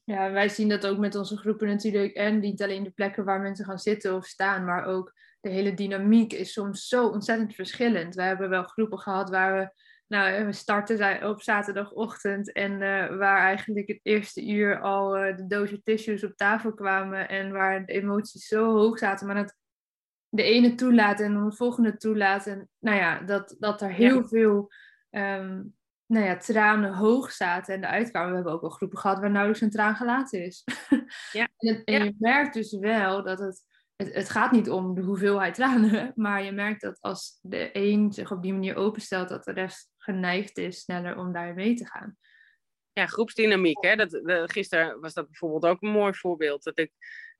ja 0.05 0.31
wij 0.31 0.49
zien 0.49 0.69
dat 0.69 0.87
ook 0.87 0.99
met 0.99 1.15
onze 1.15 1.37
groepen 1.37 1.69
natuurlijk. 1.69 2.15
En 2.15 2.41
niet 2.41 2.63
alleen 2.63 2.83
de 2.83 2.91
plekken 2.91 3.25
waar 3.25 3.41
mensen 3.41 3.65
gaan 3.65 3.79
zitten 3.79 4.15
of 4.15 4.27
staan, 4.27 4.65
maar 4.65 4.85
ook 4.85 5.13
de 5.41 5.49
hele 5.49 5.75
dynamiek 5.75 6.33
is 6.33 6.53
soms 6.53 6.89
zo 6.89 7.07
ontzettend 7.07 7.55
verschillend. 7.55 8.15
We 8.15 8.23
hebben 8.23 8.49
wel 8.49 8.63
groepen 8.63 8.99
gehad 8.99 9.31
waar 9.31 9.59
we 9.59 9.83
nou, 10.09 10.45
we 10.45 10.53
starten 10.53 11.29
op 11.29 11.43
zaterdagochtend 11.43 12.53
en 12.53 12.73
uh, 12.73 13.17
waar 13.17 13.39
eigenlijk 13.39 13.89
het 13.89 14.01
eerste 14.03 14.47
uur 14.47 14.81
al 14.81 15.19
uh, 15.19 15.37
de 15.37 15.47
doosje 15.47 15.83
tissues 15.83 16.25
op 16.25 16.37
tafel 16.37 16.75
kwamen 16.75 17.29
en 17.29 17.53
waar 17.53 17.87
de 17.87 17.93
emoties 17.93 18.47
zo 18.47 18.73
hoog 18.73 18.99
zaten, 18.99 19.27
maar 19.27 19.37
dat 19.37 19.57
de 20.29 20.43
ene 20.43 20.75
toelaten 20.75 21.27
en 21.27 21.35
dan 21.35 21.49
de 21.49 21.57
volgende 21.57 21.97
toelaten. 21.97 22.69
Nou 22.79 22.97
ja, 22.97 23.21
dat, 23.21 23.57
dat 23.59 23.83
er 23.83 23.93
heel 23.93 24.29
veel 24.29 24.73
um, 25.11 25.77
nou 26.07 26.25
ja, 26.25 26.37
tranen 26.37 26.95
hoog 26.95 27.33
zaten 27.33 27.75
en 27.75 27.81
de 27.81 27.87
uitkwamen. 27.87 28.29
We 28.29 28.35
hebben 28.35 28.53
ook 28.53 28.61
wel 28.61 28.71
groepen 28.71 28.99
gehad 28.99 29.19
waar 29.19 29.31
nauwelijks 29.31 29.63
een 29.63 29.71
traan 29.71 29.97
gelaten 29.97 30.45
is. 30.45 30.65
Ja. 31.33 31.49
en, 31.57 31.85
en 31.85 32.05
je 32.05 32.15
merkt 32.19 32.55
dus 32.55 32.79
wel 32.79 33.23
dat 33.23 33.39
het 33.39 33.65
het, 34.03 34.15
het, 34.15 34.31
gaat 34.31 34.53
niet 34.53 34.71
om 34.71 34.95
de 34.95 35.03
hoeveelheid 35.03 35.55
tranen, 35.55 36.13
maar 36.25 36.43
je 36.43 36.53
merkt 36.53 36.81
dat 36.81 36.99
als 37.01 37.39
de 37.43 37.71
een 37.73 38.13
zich 38.13 38.33
op 38.33 38.43
die 38.43 38.53
manier 38.53 38.77
openstelt, 38.77 39.29
dat 39.29 39.45
de 39.45 39.53
rest 39.53 39.91
geneigd 39.97 40.59
is 40.59 40.81
sneller 40.81 41.17
om 41.17 41.33
daar 41.33 41.55
mee 41.55 41.75
te 41.75 41.87
gaan. 41.87 42.17
Ja, 42.93 43.07
groepsdynamiek. 43.07 43.85
Hè? 43.85 43.97
Dat, 43.97 44.11
de, 44.11 44.43
gisteren 44.47 45.01
was 45.01 45.15
dat 45.15 45.27
bijvoorbeeld 45.27 45.67
ook 45.67 45.83
een 45.83 45.91
mooi 45.91 46.15
voorbeeld. 46.15 46.63
Dat 46.63 46.79
ik, 46.79 46.93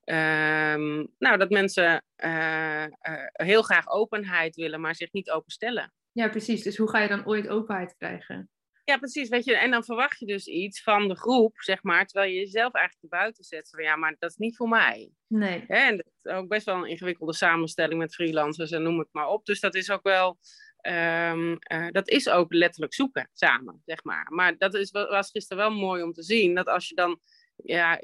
um, 0.05 1.07
nou, 1.17 1.37
dat 1.37 1.49
mensen 1.49 2.03
uh, 2.23 2.83
uh, 2.83 3.25
heel 3.31 3.61
graag 3.61 3.89
openheid 3.89 4.55
willen, 4.55 4.81
maar 4.81 4.95
zich 4.95 5.11
niet 5.11 5.31
openstellen. 5.31 5.93
Ja, 6.11 6.29
precies. 6.29 6.63
Dus 6.63 6.77
hoe 6.77 6.89
ga 6.89 6.99
je 6.99 7.07
dan 7.07 7.25
ooit 7.25 7.47
openheid 7.47 7.95
krijgen? 7.97 8.49
Ja, 8.89 8.97
precies. 8.97 9.29
Weet 9.29 9.45
je, 9.45 9.57
en 9.57 9.71
dan 9.71 9.83
verwacht 9.83 10.19
je 10.19 10.25
dus 10.25 10.47
iets 10.47 10.83
van 10.83 11.07
de 11.07 11.15
groep, 11.15 11.61
zeg 11.61 11.83
maar, 11.83 12.05
terwijl 12.05 12.31
je 12.31 12.39
jezelf 12.39 12.73
eigenlijk 12.73 13.13
buiten 13.13 13.43
zet. 13.43 13.69
Van 13.69 13.83
ja, 13.83 13.95
maar 13.95 14.15
dat 14.19 14.29
is 14.29 14.35
niet 14.35 14.55
voor 14.55 14.69
mij. 14.69 15.11
Nee. 15.27 15.65
En 15.67 15.97
dat 15.97 16.05
is 16.23 16.31
ook 16.31 16.47
best 16.47 16.65
wel 16.65 16.75
een 16.75 16.89
ingewikkelde 16.89 17.33
samenstelling 17.33 17.99
met 17.99 18.13
freelancers 18.13 18.71
en 18.71 18.83
noem 18.83 18.99
het 18.99 19.07
maar 19.11 19.27
op. 19.27 19.45
Dus 19.45 19.59
dat 19.59 19.75
is 19.75 19.91
ook 19.91 20.03
wel, 20.03 20.37
um, 20.81 21.57
uh, 21.71 21.87
dat 21.91 22.09
is 22.09 22.29
ook 22.29 22.53
letterlijk 22.53 22.93
zoeken 22.93 23.29
samen, 23.33 23.81
zeg 23.85 24.03
maar. 24.03 24.27
Maar 24.29 24.57
dat 24.57 24.73
is, 24.73 24.91
was 24.91 25.31
gisteren 25.31 25.63
wel 25.63 25.79
mooi 25.79 26.03
om 26.03 26.13
te 26.13 26.23
zien, 26.23 26.55
dat 26.55 26.67
als 26.67 26.87
je 26.87 26.95
dan, 26.95 27.19
ja, 27.55 28.01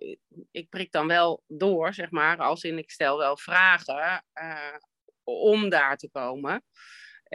ik 0.51 0.69
prik 0.69 0.91
dan 0.91 1.07
wel 1.07 1.43
door, 1.47 1.93
zeg 1.93 2.11
maar, 2.11 2.37
als 2.37 2.63
in 2.63 2.77
ik 2.77 2.91
stel 2.91 3.17
wel 3.17 3.37
vragen 3.37 4.25
uh, 4.33 4.77
om 5.23 5.69
daar 5.69 5.97
te 5.97 6.09
komen. 6.09 6.63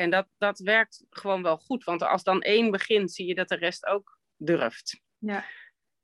En 0.01 0.11
dat, 0.11 0.29
dat 0.39 0.59
werkt 0.59 1.05
gewoon 1.11 1.43
wel 1.43 1.57
goed. 1.57 1.85
Want 1.85 2.03
als 2.03 2.23
dan 2.23 2.43
één 2.43 2.71
begint, 2.71 3.13
zie 3.13 3.27
je 3.27 3.35
dat 3.35 3.49
de 3.49 3.57
rest 3.57 3.87
ook 3.87 4.19
durft. 4.37 5.01
Ja. 5.19 5.45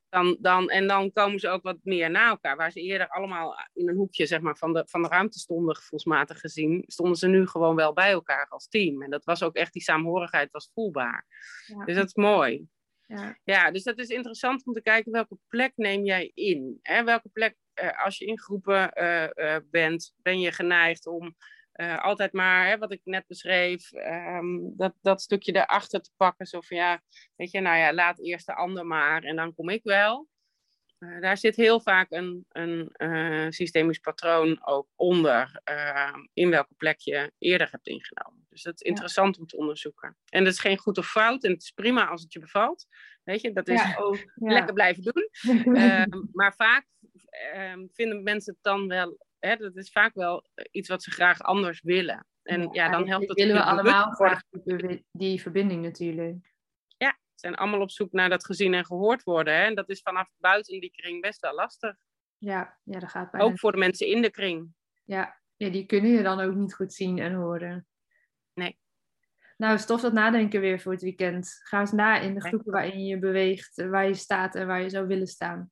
Dan, 0.08 0.36
dan, 0.40 0.70
en 0.70 0.86
dan 0.86 1.12
komen 1.12 1.40
ze 1.40 1.48
ook 1.48 1.62
wat 1.62 1.78
meer 1.82 2.10
na 2.10 2.28
elkaar. 2.28 2.56
Waar 2.56 2.70
ze 2.70 2.80
eerder 2.80 3.08
allemaal 3.08 3.56
in 3.72 3.88
een 3.88 3.96
hoekje 3.96 4.26
zeg 4.26 4.40
maar, 4.40 4.56
van, 4.56 4.72
de, 4.72 4.84
van 4.88 5.02
de 5.02 5.08
ruimte 5.08 5.38
stonden, 5.38 5.76
gevoelsmatig 5.76 6.40
gezien, 6.40 6.84
stonden 6.86 7.16
ze 7.16 7.28
nu 7.28 7.46
gewoon 7.46 7.76
wel 7.76 7.92
bij 7.92 8.10
elkaar 8.10 8.48
als 8.48 8.68
team. 8.68 9.02
En 9.02 9.10
dat 9.10 9.24
was 9.24 9.42
ook 9.42 9.54
echt, 9.54 9.72
die 9.72 9.82
saamhorigheid 9.82 10.50
was 10.50 10.70
voelbaar. 10.74 11.26
Ja. 11.66 11.84
Dus 11.84 11.94
dat 11.94 12.06
is 12.06 12.14
mooi. 12.14 12.66
Ja. 13.06 13.38
ja, 13.44 13.70
dus 13.70 13.82
dat 13.82 13.98
is 13.98 14.08
interessant 14.08 14.66
om 14.66 14.72
te 14.72 14.82
kijken 14.82 15.12
welke 15.12 15.38
plek 15.48 15.72
neem 15.76 16.04
jij 16.04 16.30
in. 16.34 16.78
Hè? 16.82 17.04
Welke 17.04 17.28
plek, 17.28 17.56
eh, 17.72 18.04
als 18.04 18.18
je 18.18 18.26
in 18.26 18.38
groepen 18.38 18.90
uh, 18.94 19.28
uh, 19.34 19.56
bent, 19.70 20.12
ben 20.16 20.40
je 20.40 20.52
geneigd 20.52 21.06
om 21.06 21.36
uh, 21.76 21.98
altijd 21.98 22.32
maar, 22.32 22.66
hè, 22.66 22.78
wat 22.78 22.92
ik 22.92 23.00
net 23.04 23.26
beschreef, 23.26 23.92
ehm, 23.92 24.58
dat, 24.76 24.94
dat 25.02 25.22
stukje 25.22 25.54
erachter 25.54 26.00
te 26.00 26.10
pakken. 26.16 26.46
Zo 26.46 26.60
van 26.60 26.76
ja, 26.76 27.02
weet 27.36 27.50
je, 27.50 27.60
nou 27.60 27.78
ja, 27.78 27.92
laat 27.92 28.20
eerst 28.20 28.46
de 28.46 28.54
ander 28.54 28.86
maar 28.86 29.22
en 29.22 29.36
dan 29.36 29.54
kom 29.54 29.68
ik 29.68 29.80
wel. 29.82 30.28
Uh, 30.98 31.20
daar 31.20 31.38
zit 31.38 31.56
heel 31.56 31.80
vaak 31.80 32.10
een, 32.10 32.46
een 32.48 32.94
uh, 32.96 33.46
systemisch 33.50 33.98
patroon 33.98 34.66
ook 34.66 34.88
onder, 34.94 35.60
ehm, 35.64 36.26
in 36.32 36.50
welke 36.50 36.74
plek 36.76 36.98
je 37.00 37.32
eerder 37.38 37.68
hebt 37.70 37.86
ingenomen. 37.86 38.46
Dus 38.48 38.62
dat 38.62 38.74
is 38.74 38.88
interessant 38.88 39.34
ja. 39.34 39.40
om 39.40 39.46
te 39.46 39.56
onderzoeken. 39.56 40.16
En 40.28 40.44
dat 40.44 40.52
is 40.52 40.60
geen 40.60 40.78
goed 40.78 40.98
of 40.98 41.10
fout 41.10 41.44
en 41.44 41.50
het 41.52 41.62
is 41.62 41.70
prima 41.70 42.06
als 42.06 42.22
het 42.22 42.32
je 42.32 42.38
bevalt. 42.38 42.86
Weet 43.24 43.40
je, 43.40 43.52
dat 43.52 43.68
is 43.68 43.82
ja. 43.82 43.96
ook 43.96 44.32
lekker 44.34 44.74
blijven 44.74 45.02
doen. 45.02 45.28
Ehm, 45.74 46.22
maar 46.32 46.54
vaak 46.54 46.86
vinden 47.92 48.22
mensen 48.22 48.52
het 48.52 48.62
dan 48.62 48.88
wel 48.88 49.25
hè, 49.38 49.56
dat 49.56 49.76
is 49.76 49.90
vaak 49.90 50.14
wel 50.14 50.44
iets 50.70 50.88
wat 50.88 51.02
ze 51.02 51.10
graag 51.10 51.40
anders 51.40 51.80
willen. 51.82 52.26
En 52.42 52.62
ja, 52.62 52.68
ja 52.72 52.90
dan 52.90 53.08
helpt 53.08 53.28
het. 53.28 53.38
willen 53.38 53.54
we 53.54 53.62
allemaal 53.62 54.10
graag 54.10 54.42
die 55.10 55.40
verbinding 55.40 55.82
natuurlijk. 55.82 56.54
Ja, 56.96 57.10
ze 57.10 57.38
zijn 57.38 57.54
allemaal 57.54 57.80
op 57.80 57.90
zoek 57.90 58.12
naar 58.12 58.28
dat 58.28 58.44
gezien 58.44 58.74
en 58.74 58.84
gehoord 58.84 59.22
worden. 59.22 59.54
Hè? 59.54 59.64
En 59.64 59.74
dat 59.74 59.88
is 59.88 60.00
vanaf 60.00 60.30
buiten 60.36 60.80
die 60.80 60.90
kring 60.90 61.20
best 61.20 61.40
wel 61.40 61.54
lastig. 61.54 61.96
Ja, 62.38 62.78
ja 62.82 62.98
dat 62.98 63.10
gaat 63.10 63.30
bijna. 63.30 63.46
Ook 63.46 63.58
voor 63.58 63.72
de 63.72 63.78
mensen 63.78 64.06
in 64.06 64.22
de 64.22 64.30
kring. 64.30 64.74
Ja. 65.04 65.40
ja, 65.56 65.68
die 65.68 65.86
kunnen 65.86 66.10
je 66.10 66.22
dan 66.22 66.40
ook 66.40 66.54
niet 66.54 66.74
goed 66.74 66.92
zien 66.92 67.18
en 67.18 67.34
horen. 67.34 67.86
Nee. 68.54 68.78
Nou, 69.56 69.78
stof 69.78 70.00
dat 70.00 70.12
nadenken 70.12 70.60
weer 70.60 70.80
voor 70.80 70.92
het 70.92 71.02
weekend. 71.02 71.60
Ga 71.62 71.80
eens 71.80 71.92
na 71.92 72.18
in 72.18 72.34
de 72.34 72.40
groepen 72.40 72.72
waarin 72.72 73.04
je 73.04 73.18
beweegt, 73.18 73.86
waar 73.86 74.06
je 74.06 74.14
staat 74.14 74.54
en 74.54 74.66
waar 74.66 74.82
je 74.82 74.90
zou 74.90 75.06
willen 75.06 75.26
staan. 75.26 75.70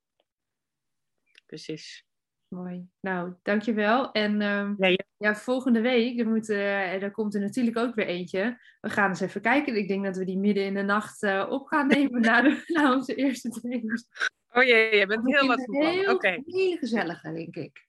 Precies. 1.47 2.07
Mooi. 2.55 2.87
Nou, 3.01 3.33
dankjewel. 3.43 4.13
En 4.13 4.43
um, 4.43 4.75
ja, 4.79 4.87
ja. 4.87 5.05
ja, 5.17 5.35
volgende 5.35 5.81
week, 5.81 6.21
er, 6.21 6.29
moet, 6.29 6.49
uh, 6.49 7.03
er 7.03 7.11
komt 7.11 7.35
er 7.35 7.41
natuurlijk 7.41 7.79
ook 7.79 7.95
weer 7.95 8.07
eentje. 8.07 8.59
We 8.81 8.91
gaan 8.91 9.09
eens 9.09 9.21
even 9.21 9.41
kijken. 9.41 9.77
Ik 9.77 9.89
denk 9.89 10.05
dat 10.05 10.17
we 10.17 10.25
die 10.25 10.39
midden 10.39 10.65
in 10.65 10.75
de 10.75 10.83
nacht 10.83 11.23
uh, 11.23 11.47
op 11.49 11.67
gaan 11.67 11.87
nemen 11.87 12.21
na, 12.21 12.43
de, 12.43 12.63
na 12.75 12.95
onze 12.95 13.15
eerste 13.15 13.49
training. 13.49 14.05
Oh 14.53 14.63
jee, 14.63 14.97
je 14.97 15.07
bent 15.07 15.27
heel 15.27 15.47
wat 15.47 15.67
Heel, 15.67 16.15
okay. 16.15 16.43
heel 16.47 16.77
gezellige, 16.77 17.33
denk 17.33 17.57
ik. 17.57 17.87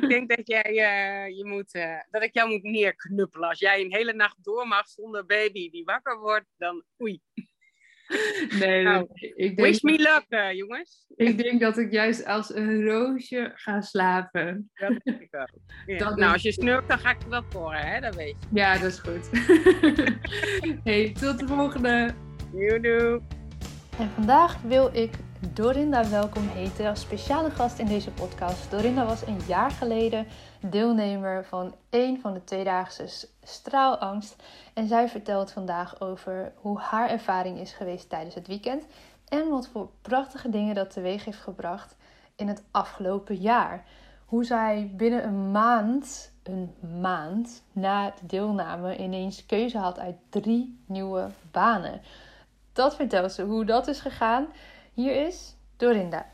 ik 0.00 0.08
denk 0.08 0.36
dat, 0.36 0.46
jij, 0.46 0.70
uh, 0.70 1.36
je 1.36 1.44
moet, 1.44 1.72
dat 2.10 2.22
ik 2.22 2.34
jou 2.34 2.48
moet 2.48 2.62
neerknuppelen. 2.62 3.48
Als 3.48 3.58
jij 3.58 3.80
een 3.80 3.94
hele 3.94 4.12
nacht 4.12 4.44
door 4.44 4.68
mag 4.68 4.88
zonder 4.88 5.26
baby 5.26 5.70
die 5.70 5.84
wakker 5.84 6.18
wordt, 6.18 6.46
dan 6.56 6.84
oei. 7.02 7.20
Nee, 8.58 8.82
nou, 8.82 9.06
ik 9.12 9.56
denk, 9.56 9.68
wish 9.68 9.80
me 9.80 9.98
luck, 9.98 10.24
uh, 10.28 10.52
jongens. 10.52 11.06
Ik 11.16 11.38
denk 11.38 11.60
dat 11.60 11.78
ik 11.78 11.92
juist 11.92 12.26
als 12.26 12.54
een 12.54 12.84
roosje 12.84 13.52
ga 13.54 13.80
slapen. 13.80 14.70
Dat 14.74 15.00
denk 15.04 15.20
ik 15.20 15.34
ook. 15.34 15.48
Ja. 15.86 16.14
nou, 16.14 16.32
als 16.32 16.42
je 16.42 16.52
snurkt, 16.52 16.88
dan 16.88 16.98
ga 16.98 17.10
ik 17.10 17.22
er 17.22 17.28
wel 17.28 17.44
voor, 17.48 17.74
hè? 17.74 18.00
Dat 18.00 18.14
weet 18.14 18.36
je. 18.40 18.46
Ja, 18.52 18.78
dat 18.78 18.90
is 18.90 18.98
goed. 18.98 19.30
hey, 20.84 21.12
tot 21.20 21.38
de 21.38 21.46
volgende. 21.46 22.14
Doei, 22.52 23.20
En 23.98 24.10
vandaag 24.14 24.62
wil 24.62 24.90
ik 24.92 25.10
Dorinda 25.54 26.10
welkom 26.10 26.48
heten 26.48 26.86
als 26.86 27.00
speciale 27.00 27.50
gast 27.50 27.78
in 27.78 27.86
deze 27.86 28.10
podcast. 28.10 28.70
Dorinda 28.70 29.06
was 29.06 29.26
een 29.26 29.40
jaar 29.48 29.70
geleden 29.70 30.26
deelnemer 30.70 31.44
van 31.44 31.74
een 31.90 32.20
van 32.20 32.34
de 32.34 32.44
tweedaagse 32.44 33.28
straalangst. 33.42 34.42
En 34.74 34.88
zij 34.88 35.08
vertelt 35.08 35.52
vandaag 35.52 36.00
over 36.00 36.52
hoe 36.54 36.78
haar 36.78 37.10
ervaring 37.10 37.58
is 37.58 37.72
geweest 37.72 38.08
tijdens 38.08 38.34
het 38.34 38.46
weekend. 38.46 38.86
En 39.28 39.48
wat 39.48 39.68
voor 39.68 39.88
prachtige 40.02 40.48
dingen 40.48 40.74
dat 40.74 40.90
teweeg 40.90 41.24
heeft 41.24 41.38
gebracht 41.38 41.96
in 42.36 42.48
het 42.48 42.62
afgelopen 42.70 43.36
jaar. 43.36 43.84
Hoe 44.24 44.44
zij 44.44 44.90
binnen 44.96 45.24
een 45.24 45.50
maand, 45.50 46.32
een 46.42 46.74
maand 47.00 47.62
na 47.72 48.10
de 48.10 48.26
deelname, 48.26 48.96
ineens 48.96 49.46
keuze 49.46 49.78
had 49.78 49.98
uit 49.98 50.16
drie 50.28 50.78
nieuwe 50.86 51.28
banen. 51.50 52.00
Dat 52.72 52.96
vertelt 52.96 53.32
ze, 53.32 53.42
hoe 53.42 53.64
dat 53.64 53.86
is 53.88 54.00
gegaan. 54.00 54.46
Hier 54.92 55.26
is 55.26 55.56
Dorinda. 55.76 56.26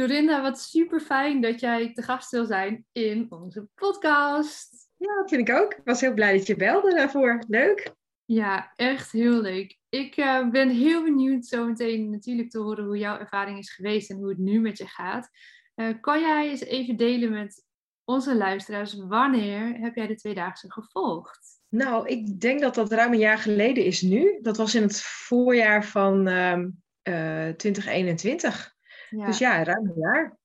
Dorinda, 0.00 0.42
wat 0.42 0.60
super 0.60 1.00
fijn 1.00 1.40
dat 1.40 1.60
jij 1.60 1.92
te 1.92 2.02
gast 2.02 2.30
wil 2.30 2.46
zijn 2.46 2.84
in 2.92 3.26
onze 3.28 3.68
podcast. 3.74 4.88
Ja, 4.96 5.14
dat 5.14 5.28
vind 5.28 5.48
ik 5.48 5.54
ook. 5.54 5.74
Ik 5.74 5.84
was 5.84 6.00
heel 6.00 6.14
blij 6.14 6.36
dat 6.36 6.46
je 6.46 6.56
belde 6.56 6.94
daarvoor. 6.94 7.42
Leuk. 7.48 7.94
Ja, 8.24 8.72
echt 8.76 9.12
heel 9.12 9.40
leuk. 9.40 9.78
Ik 9.88 10.16
uh, 10.16 10.48
ben 10.50 10.68
heel 10.68 11.02
benieuwd 11.02 11.46
zometeen 11.46 12.10
natuurlijk 12.10 12.50
te 12.50 12.58
horen 12.58 12.84
hoe 12.84 12.98
jouw 12.98 13.18
ervaring 13.18 13.58
is 13.58 13.74
geweest 13.74 14.10
en 14.10 14.16
hoe 14.16 14.28
het 14.28 14.38
nu 14.38 14.60
met 14.60 14.78
je 14.78 14.86
gaat. 14.86 15.28
Uh, 15.76 15.88
kan 16.00 16.20
jij 16.20 16.48
eens 16.48 16.64
even 16.64 16.96
delen 16.96 17.30
met 17.30 17.64
onze 18.04 18.36
luisteraars 18.36 18.94
wanneer 18.94 19.78
heb 19.80 19.94
jij 19.94 20.06
de 20.06 20.16
tweedaagse 20.16 20.72
gevolgd? 20.72 21.60
Nou, 21.68 22.08
ik 22.08 22.40
denk 22.40 22.60
dat 22.60 22.74
dat 22.74 22.92
ruim 22.92 23.12
een 23.12 23.18
jaar 23.18 23.38
geleden 23.38 23.84
is 23.84 24.02
nu. 24.02 24.38
Dat 24.42 24.56
was 24.56 24.74
in 24.74 24.82
het 24.82 25.00
voorjaar 25.02 25.84
van 25.84 26.28
uh, 26.28 26.58
uh, 27.02 27.48
2021. 27.48 28.78
Ja. 29.10 29.26
Dus 29.26 29.38
ja, 29.38 29.64
ruim 29.64 29.86
een 29.86 30.00
jaar. 30.00 30.38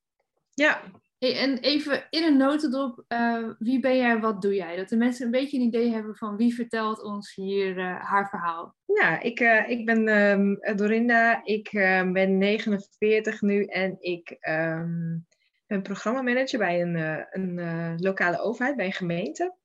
Ja. 0.54 0.82
Hey, 1.18 1.38
en 1.38 1.58
even 1.58 2.08
in 2.10 2.24
een 2.24 2.38
notendop, 2.38 3.06
uh, 3.08 3.50
wie 3.60 3.80
ben 3.80 3.98
jij, 3.98 4.20
wat 4.20 4.42
doe 4.42 4.54
jij? 4.54 4.76
Dat 4.76 4.90
de 4.90 4.98
mensen 4.98 5.26
een 5.26 5.32
beetje 5.32 5.58
een 5.58 5.64
idee 5.64 5.92
hebben 5.92 6.16
van 6.16 6.38
wie 6.38 6.56
vertelt 6.56 7.04
ons 7.04 7.36
hier 7.36 7.78
uh, 7.78 8.02
haar 8.02 8.30
verhaal. 8.30 8.76
Ja, 8.86 9.22
ik, 9.22 9.40
uh, 9.40 9.70
ik 9.70 9.86
ben 9.86 10.08
um, 10.08 10.60
Dorinda, 10.76 11.42
ik 11.44 11.70
ben 12.12 12.38
49 12.38 13.42
nu 13.42 13.66
en 13.66 13.96
ik 14.00 14.38
um, 14.50 15.26
ben 15.68 15.82
programmamanager 15.82 16.60
bij 16.60 16.82
een, 16.82 17.26
een 17.30 17.96
lokale 18.00 18.40
overheid, 18.40 18.76
bij 18.76 18.86
een 18.86 18.94
gemeente. 18.94 19.56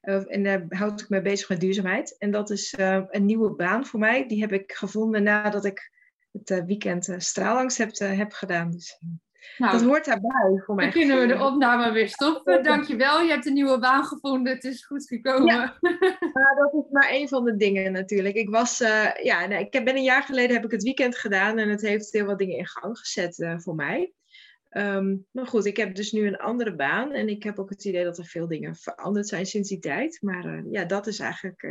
en 0.00 0.42
daar 0.42 0.64
houd 0.68 1.00
ik 1.00 1.08
me 1.08 1.22
bezig 1.22 1.48
met 1.48 1.60
duurzaamheid. 1.60 2.18
En 2.18 2.30
dat 2.30 2.50
is 2.50 2.74
een 3.08 3.24
nieuwe 3.24 3.54
baan 3.54 3.86
voor 3.86 4.00
mij. 4.00 4.28
Die 4.28 4.40
heb 4.40 4.52
ik 4.52 4.72
gevonden 4.72 5.22
nadat 5.22 5.64
ik 5.64 5.90
het 6.32 6.50
uh, 6.50 6.64
weekend 6.64 7.08
uh, 7.08 7.18
straalangst 7.18 7.78
heb, 7.78 7.90
uh, 8.02 8.16
heb 8.16 8.32
gedaan. 8.32 8.70
Dus 8.70 8.98
nou, 9.58 9.72
dat 9.72 9.82
hoort 9.82 10.04
daarbij 10.04 10.62
voor 10.64 10.74
mij. 10.74 10.84
Dan 10.84 10.92
kunnen 10.92 11.20
we 11.20 11.26
de 11.26 11.44
opname 11.44 11.92
weer 11.92 12.08
stoppen. 12.08 12.62
Dankjewel, 12.62 13.20
je 13.22 13.30
hebt 13.30 13.46
een 13.46 13.52
nieuwe 13.52 13.78
baan 13.78 14.04
gevonden. 14.04 14.52
Het 14.52 14.64
is 14.64 14.86
goed 14.86 15.06
gekomen. 15.06 15.54
Ja, 15.54 15.78
maar 16.32 16.54
dat 16.56 16.84
is 16.84 16.90
maar 16.90 17.10
een 17.10 17.28
van 17.28 17.44
de 17.44 17.56
dingen 17.56 17.92
natuurlijk. 17.92 18.34
Ik 18.34 18.50
was, 18.50 18.78
ja, 19.22 19.48
ik 19.48 19.70
ben 19.70 19.96
een 19.96 20.02
jaar 20.02 20.22
geleden 20.22 20.56
heb 20.56 20.64
ik 20.64 20.70
het 20.70 20.82
weekend 20.82 21.16
gedaan 21.16 21.58
en 21.58 21.68
het 21.68 21.80
heeft 21.80 22.12
heel 22.12 22.24
wat 22.24 22.38
dingen 22.38 22.56
in 22.56 22.66
gang 22.66 22.98
gezet 22.98 23.54
voor 23.56 23.74
mij. 23.74 24.12
Um, 24.70 25.26
maar 25.30 25.46
goed, 25.46 25.64
ik 25.64 25.76
heb 25.76 25.94
dus 25.94 26.12
nu 26.12 26.26
een 26.26 26.38
andere 26.38 26.74
baan 26.74 27.12
en 27.12 27.28
ik 27.28 27.42
heb 27.42 27.58
ook 27.58 27.70
het 27.70 27.84
idee 27.84 28.04
dat 28.04 28.18
er 28.18 28.24
veel 28.24 28.48
dingen 28.48 28.76
veranderd 28.76 29.28
zijn 29.28 29.46
sinds 29.46 29.68
die 29.68 29.78
tijd. 29.78 30.18
Maar 30.20 30.62
ja, 30.70 30.84
dat 30.84 31.06
is 31.06 31.18
eigenlijk 31.18 31.66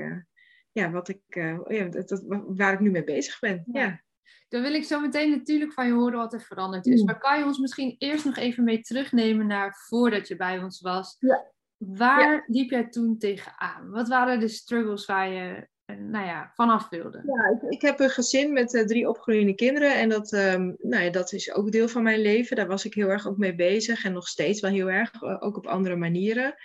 ja, 0.71 0.91
wat 0.91 1.09
ik, 1.09 1.21
ja, 1.67 1.83
dat, 1.83 2.09
dat, 2.09 2.23
waar 2.47 2.73
ik 2.73 2.79
nu 2.79 2.91
mee 2.91 3.03
bezig 3.03 3.39
ben. 3.39 3.63
ja. 3.71 4.01
Dan 4.49 4.61
wil 4.61 4.73
ik 4.73 4.83
zo 4.83 4.99
meteen 4.99 5.29
natuurlijk 5.29 5.73
van 5.73 5.87
je 5.87 5.93
horen 5.93 6.17
wat 6.17 6.33
er 6.33 6.41
veranderd 6.41 6.85
is. 6.85 7.03
Maar 7.03 7.19
kan 7.19 7.39
je 7.39 7.45
ons 7.45 7.59
misschien 7.59 7.95
eerst 7.97 8.25
nog 8.25 8.37
even 8.37 8.63
mee 8.63 8.81
terugnemen 8.81 9.47
naar 9.47 9.75
voordat 9.87 10.27
je 10.27 10.35
bij 10.35 10.59
ons 10.63 10.81
was? 10.81 11.15
Ja. 11.19 11.51
Waar 11.77 12.43
liep 12.47 12.69
jij 12.69 12.89
toen 12.89 13.17
tegenaan? 13.17 13.89
Wat 13.89 14.07
waren 14.07 14.39
de 14.39 14.47
struggles 14.47 15.05
waar 15.05 15.29
je 15.29 15.67
nou 15.97 16.25
ja, 16.25 16.51
vanaf 16.55 16.89
wilde? 16.89 17.21
Ja, 17.25 17.57
ik, 17.61 17.71
ik 17.71 17.81
heb 17.81 17.99
een 17.99 18.09
gezin 18.09 18.53
met 18.53 18.73
uh, 18.73 18.85
drie 18.85 19.09
opgroeiende 19.09 19.55
kinderen. 19.55 19.95
En 19.95 20.09
dat, 20.09 20.31
um, 20.31 20.77
nou 20.81 21.03
ja, 21.03 21.09
dat 21.09 21.33
is 21.33 21.53
ook 21.53 21.71
deel 21.71 21.87
van 21.87 22.03
mijn 22.03 22.19
leven. 22.19 22.55
Daar 22.55 22.67
was 22.67 22.85
ik 22.85 22.93
heel 22.93 23.09
erg 23.09 23.27
ook 23.27 23.37
mee 23.37 23.55
bezig. 23.55 24.05
En 24.05 24.13
nog 24.13 24.27
steeds 24.27 24.61
wel 24.61 24.71
heel 24.71 24.89
erg, 24.89 25.21
uh, 25.21 25.35
ook 25.39 25.57
op 25.57 25.67
andere 25.67 25.95
manieren. 25.95 26.55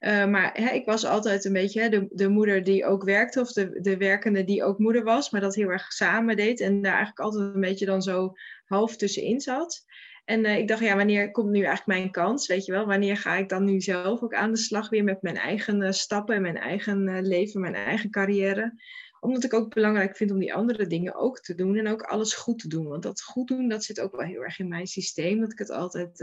Uh, 0.00 0.26
maar 0.26 0.50
hè, 0.52 0.70
ik 0.70 0.84
was 0.84 1.04
altijd 1.04 1.44
een 1.44 1.52
beetje 1.52 1.80
hè, 1.80 1.88
de, 1.88 2.06
de 2.10 2.28
moeder 2.28 2.64
die 2.64 2.84
ook 2.84 3.04
werkte. 3.04 3.40
Of 3.40 3.52
de, 3.52 3.80
de 3.80 3.96
werkende 3.96 4.44
die 4.44 4.64
ook 4.64 4.78
moeder 4.78 5.04
was. 5.04 5.30
Maar 5.30 5.40
dat 5.40 5.54
heel 5.54 5.70
erg 5.70 5.92
samen 5.92 6.36
deed. 6.36 6.60
En 6.60 6.82
daar 6.82 6.94
eigenlijk 6.94 7.20
altijd 7.20 7.54
een 7.54 7.60
beetje 7.60 7.86
dan 7.86 8.02
zo 8.02 8.32
half 8.64 8.96
tussenin 8.96 9.40
zat. 9.40 9.84
En 10.26 10.44
uh, 10.44 10.58
ik 10.58 10.68
dacht, 10.68 10.80
ja, 10.80 10.96
wanneer 10.96 11.30
komt 11.30 11.50
nu 11.50 11.62
eigenlijk 11.62 11.98
mijn 11.98 12.10
kans? 12.10 12.46
Weet 12.46 12.64
je 12.64 12.72
wel, 12.72 12.86
wanneer 12.86 13.16
ga 13.16 13.36
ik 13.36 13.48
dan 13.48 13.64
nu 13.64 13.80
zelf 13.80 14.22
ook 14.22 14.34
aan 14.34 14.50
de 14.50 14.58
slag 14.58 14.88
weer 14.88 15.04
met 15.04 15.22
mijn 15.22 15.36
eigen 15.36 15.82
uh, 15.82 15.90
stappen 15.90 16.34
en 16.34 16.42
mijn 16.42 16.56
eigen 16.56 17.08
uh, 17.08 17.20
leven, 17.20 17.60
mijn 17.60 17.74
eigen 17.74 18.10
carrière? 18.10 18.82
Omdat 19.20 19.44
ik 19.44 19.54
ook 19.54 19.74
belangrijk 19.74 20.16
vind 20.16 20.30
om 20.30 20.38
die 20.38 20.54
andere 20.54 20.86
dingen 20.86 21.14
ook 21.14 21.40
te 21.40 21.54
doen 21.54 21.76
en 21.76 21.88
ook 21.88 22.02
alles 22.02 22.34
goed 22.34 22.58
te 22.58 22.68
doen. 22.68 22.86
Want 22.86 23.02
dat 23.02 23.22
goed 23.22 23.48
doen, 23.48 23.68
dat 23.68 23.84
zit 23.84 24.00
ook 24.00 24.16
wel 24.16 24.26
heel 24.26 24.42
erg 24.42 24.58
in 24.58 24.68
mijn 24.68 24.86
systeem. 24.86 25.40
Dat 25.40 25.52
ik 25.52 25.58
het 25.58 25.70
altijd, 25.70 26.18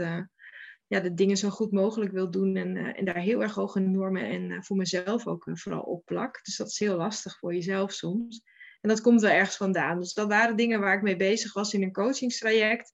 ja, 0.86 1.00
de 1.00 1.14
dingen 1.14 1.36
zo 1.36 1.48
goed 1.48 1.72
mogelijk 1.72 2.12
wil 2.12 2.30
doen 2.30 2.56
en, 2.56 2.76
en 2.76 3.04
daar 3.04 3.18
heel 3.18 3.42
erg 3.42 3.54
hoge 3.54 3.80
normen 3.80 4.28
en 4.28 4.64
voor 4.64 4.76
mezelf 4.76 5.26
ook 5.26 5.48
vooral 5.52 5.82
op 5.82 6.04
plak. 6.04 6.44
Dus 6.44 6.56
dat 6.56 6.66
is 6.66 6.78
heel 6.78 6.96
lastig 6.96 7.38
voor 7.38 7.54
jezelf 7.54 7.92
soms. 7.92 8.42
En 8.80 8.88
dat 8.88 9.00
komt 9.00 9.20
wel 9.20 9.30
ergens 9.30 9.56
vandaan. 9.56 10.00
Dus 10.00 10.12
dat 10.12 10.28
waren 10.28 10.56
dingen 10.56 10.80
waar 10.80 10.96
ik 10.96 11.02
mee 11.02 11.16
bezig 11.16 11.52
was 11.52 11.74
in 11.74 11.82
een 11.82 11.92
coachingstraject. 11.92 12.92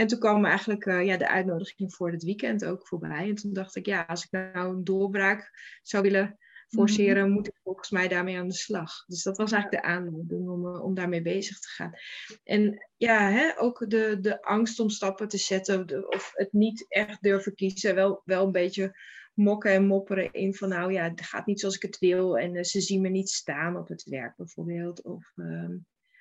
En 0.00 0.06
toen 0.06 0.18
kwam 0.18 0.44
eigenlijk 0.44 0.86
uh, 0.86 1.04
ja, 1.04 1.16
de 1.16 1.28
uitnodiging 1.28 1.94
voor 1.94 2.10
het 2.10 2.22
weekend 2.22 2.64
ook 2.64 2.86
voorbij. 2.86 3.28
En 3.28 3.34
toen 3.34 3.52
dacht 3.52 3.76
ik, 3.76 3.86
ja, 3.86 4.04
als 4.08 4.24
ik 4.24 4.30
nou 4.30 4.76
een 4.76 4.84
doorbraak 4.84 5.50
zou 5.82 6.02
willen 6.02 6.38
forceren, 6.68 7.26
mm 7.26 7.32
moet 7.32 7.48
ik 7.48 7.58
volgens 7.62 7.90
mij 7.90 8.08
daarmee 8.08 8.38
aan 8.38 8.48
de 8.48 8.54
slag. 8.54 9.04
Dus 9.06 9.22
dat 9.22 9.36
was 9.36 9.52
eigenlijk 9.52 9.82
de 9.82 9.88
aanleiding 9.88 10.48
om, 10.48 10.66
uh, 10.66 10.84
om 10.84 10.94
daarmee 10.94 11.22
bezig 11.22 11.58
te 11.58 11.68
gaan. 11.68 11.92
En 12.44 12.88
ja, 12.96 13.30
hè, 13.30 13.60
ook 13.60 13.90
de, 13.90 14.18
de 14.20 14.42
angst 14.42 14.80
om 14.80 14.90
stappen 14.90 15.28
te 15.28 15.38
zetten, 15.38 16.08
of 16.14 16.30
het 16.34 16.52
niet 16.52 16.86
echt 16.88 17.22
durven 17.22 17.54
kiezen, 17.54 17.94
wel, 17.94 18.22
wel 18.24 18.44
een 18.44 18.52
beetje 18.52 18.98
mokken 19.34 19.70
en 19.70 19.86
mopperen 19.86 20.32
in 20.32 20.54
van 20.54 20.68
nou 20.68 20.92
ja, 20.92 21.08
het 21.08 21.20
gaat 21.20 21.46
niet 21.46 21.60
zoals 21.60 21.76
ik 21.76 21.82
het 21.82 21.98
wil 21.98 22.38
en 22.38 22.64
ze 22.64 22.80
zien 22.80 23.00
me 23.00 23.08
niet 23.08 23.28
staan 23.28 23.76
op 23.76 23.88
het 23.88 24.04
werk 24.04 24.36
bijvoorbeeld. 24.36 25.02
Of 25.02 25.32
ehm, 25.36 25.76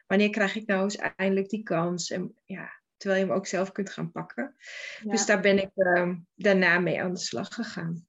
wanneer 0.07 0.29
krijg 0.29 0.55
ik 0.55 0.67
nou 0.67 0.83
eens 0.83 0.95
eindelijk 1.15 1.49
die 1.49 1.63
kans? 1.63 2.09
En 2.09 2.33
ja, 2.45 2.78
terwijl 2.99 3.21
je 3.21 3.27
hem 3.27 3.35
ook 3.35 3.47
zelf 3.47 3.71
kunt 3.71 3.89
gaan 3.89 4.11
pakken. 4.11 4.55
Dus 5.03 5.25
daar 5.25 5.41
ben 5.41 5.57
ik 5.57 5.71
ehm, 5.75 6.15
daarna 6.35 6.79
mee 6.79 7.01
aan 7.01 7.13
de 7.13 7.19
slag 7.19 7.53
gegaan. 7.53 8.07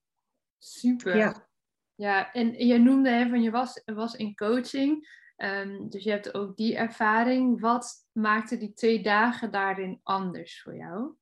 Super. 0.58 1.16
Ja, 1.16 1.48
ja 1.94 2.32
en 2.32 2.66
je 2.66 2.78
noemde 2.78 3.10
hè, 3.10 3.28
van 3.28 3.42
je 3.42 3.50
was, 3.50 3.82
was 3.84 4.14
in 4.14 4.34
coaching. 4.34 5.18
Um, 5.36 5.88
dus 5.88 6.04
je 6.04 6.10
hebt 6.10 6.34
ook 6.34 6.56
die 6.56 6.76
ervaring. 6.76 7.60
Wat 7.60 8.06
maakte 8.12 8.56
die 8.56 8.72
twee 8.72 9.02
dagen 9.02 9.50
daarin 9.50 10.00
anders 10.02 10.62
voor 10.62 10.76
jou? 10.76 11.14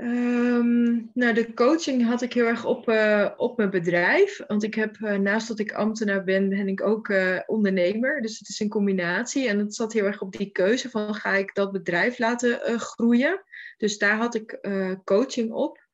Um, 0.00 1.10
nou, 1.14 1.34
de 1.34 1.54
coaching 1.54 2.04
had 2.04 2.22
ik 2.22 2.32
heel 2.32 2.46
erg 2.46 2.64
op, 2.64 2.88
uh, 2.88 3.30
op 3.36 3.56
mijn 3.56 3.70
bedrijf. 3.70 4.40
Want 4.46 4.62
ik 4.62 4.74
heb, 4.74 4.96
uh, 4.96 5.14
naast 5.14 5.48
dat 5.48 5.58
ik 5.58 5.72
ambtenaar 5.72 6.24
ben, 6.24 6.48
ben 6.48 6.68
ik 6.68 6.82
ook 6.82 7.08
uh, 7.08 7.40
ondernemer. 7.46 8.20
Dus 8.20 8.38
het 8.38 8.48
is 8.48 8.60
een 8.60 8.68
combinatie. 8.68 9.48
En 9.48 9.58
het 9.58 9.74
zat 9.74 9.92
heel 9.92 10.04
erg 10.04 10.20
op 10.20 10.36
die 10.36 10.50
keuze 10.50 10.90
van 10.90 11.14
ga 11.14 11.34
ik 11.34 11.54
dat 11.54 11.72
bedrijf 11.72 12.18
laten 12.18 12.80
groeien. 12.80 13.42
Dus 13.76 13.98
daar 13.98 14.16
had 14.16 14.34
ik 14.34 14.58
coaching 15.04 15.52
op. 15.52 15.86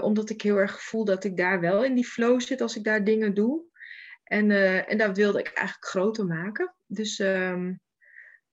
omdat 0.00 0.30
ik 0.30 0.42
heel 0.42 0.56
erg 0.56 0.82
voel 0.82 1.04
dat 1.04 1.24
ik 1.24 1.36
daar 1.36 1.60
wel 1.60 1.84
in 1.84 1.94
die 1.94 2.06
flow 2.06 2.40
zit 2.40 2.60
als 2.60 2.76
ik 2.76 2.84
daar 2.84 3.04
dingen 3.04 3.34
doe. 3.34 3.62
En, 4.24 4.50
en 4.86 4.98
dat 4.98 5.16
wilde 5.16 5.38
ik 5.38 5.46
eigenlijk 5.46 5.86
groter 5.86 6.26
maken. 6.26 6.74
Dus 6.86 7.18
um, 7.18 7.80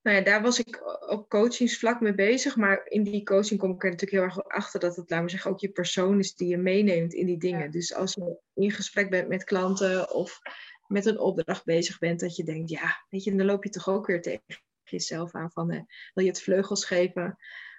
nou 0.05 0.17
ja, 0.17 0.23
daar 0.23 0.41
was 0.41 0.59
ik 0.59 0.99
op 1.11 1.29
coachingsvlak 1.29 2.01
mee 2.01 2.13
bezig. 2.13 2.55
Maar 2.55 2.87
in 2.87 3.03
die 3.03 3.23
coaching 3.23 3.59
kom 3.59 3.71
ik 3.71 3.83
er 3.83 3.89
natuurlijk 3.89 4.21
heel 4.21 4.21
erg 4.21 4.47
achter 4.47 4.79
dat 4.79 4.95
het, 4.95 5.09
laten 5.09 5.25
we 5.25 5.31
zeggen, 5.31 5.51
ook 5.51 5.59
je 5.59 5.71
persoon 5.71 6.19
is 6.19 6.35
die 6.35 6.47
je 6.47 6.57
meeneemt 6.57 7.13
in 7.13 7.25
die 7.25 7.37
dingen. 7.37 7.71
Dus 7.71 7.93
als 7.93 8.13
je 8.13 8.39
in 8.53 8.71
gesprek 8.71 9.09
bent 9.09 9.27
met 9.27 9.43
klanten 9.43 10.13
of 10.13 10.39
met 10.87 11.05
een 11.05 11.19
opdracht 11.19 11.65
bezig 11.65 11.99
bent, 11.99 12.19
dat 12.19 12.35
je 12.35 12.43
denkt, 12.43 12.69
ja, 12.69 13.05
weet 13.09 13.23
je, 13.23 13.35
dan 13.35 13.45
loop 13.45 13.63
je 13.63 13.69
toch 13.69 13.89
ook 13.89 14.07
weer 14.07 14.21
tegen 14.21 14.61
jezelf 14.83 15.33
aan 15.33 15.51
van, 15.51 15.71
eh, 15.71 15.81
wil 16.13 16.23
je 16.23 16.29
het 16.29 16.41
vleugels 16.41 16.85
geven? 16.85 17.37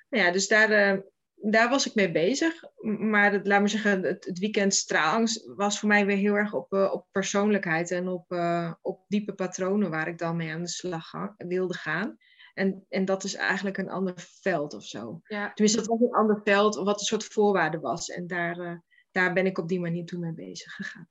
Nou 0.08 0.24
ja, 0.24 0.30
dus 0.30 0.48
daar, 0.48 0.70
eh, 0.70 0.98
daar 1.36 1.68
was 1.68 1.86
ik 1.86 1.94
mee 1.94 2.12
bezig. 2.12 2.62
Maar 2.98 3.32
het, 3.32 3.46
laat 3.46 3.60
maar 3.60 3.68
zeggen, 3.68 4.02
het, 4.02 4.24
het 4.24 4.38
weekend 4.38 4.74
straalangst 4.74 5.52
was 5.56 5.78
voor 5.78 5.88
mij 5.88 6.06
weer 6.06 6.16
heel 6.16 6.34
erg 6.34 6.54
op, 6.54 6.72
uh, 6.72 6.92
op 6.92 7.06
persoonlijkheid 7.10 7.90
en 7.90 8.08
op, 8.08 8.32
uh, 8.32 8.72
op 8.82 9.04
diepe 9.08 9.34
patronen 9.34 9.90
waar 9.90 10.08
ik 10.08 10.18
dan 10.18 10.36
mee 10.36 10.52
aan 10.52 10.62
de 10.62 10.68
slag 10.68 11.08
ga, 11.08 11.34
wilde 11.36 11.74
gaan. 11.74 12.16
En, 12.54 12.86
en 12.88 13.04
dat 13.04 13.24
is 13.24 13.34
eigenlijk 13.34 13.76
een 13.76 13.90
ander 13.90 14.14
veld 14.16 14.74
of 14.74 14.84
zo. 14.84 15.20
Ja. 15.22 15.52
Tenminste, 15.52 15.80
dat 15.80 15.88
was 15.88 16.00
een 16.00 16.14
ander 16.14 16.40
veld, 16.44 16.74
wat 16.74 17.00
een 17.00 17.06
soort 17.06 17.24
voorwaarde 17.24 17.80
was. 17.80 18.08
En 18.08 18.26
daar, 18.26 18.58
uh, 18.58 18.78
daar 19.10 19.32
ben 19.32 19.46
ik 19.46 19.58
op 19.58 19.68
die 19.68 19.80
manier 19.80 20.04
toen 20.04 20.20
mee 20.20 20.32
bezig 20.32 20.72
gegaan. 20.72 21.08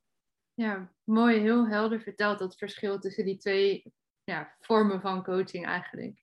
Ja, 0.54 0.92
mooi, 1.04 1.38
heel 1.38 1.68
helder 1.68 2.00
verteld 2.00 2.38
dat 2.38 2.56
verschil 2.56 2.98
tussen 2.98 3.24
die 3.24 3.36
twee 3.36 3.92
ja, 4.24 4.56
vormen 4.60 5.00
van 5.00 5.24
coaching 5.24 5.66
eigenlijk. 5.66 6.22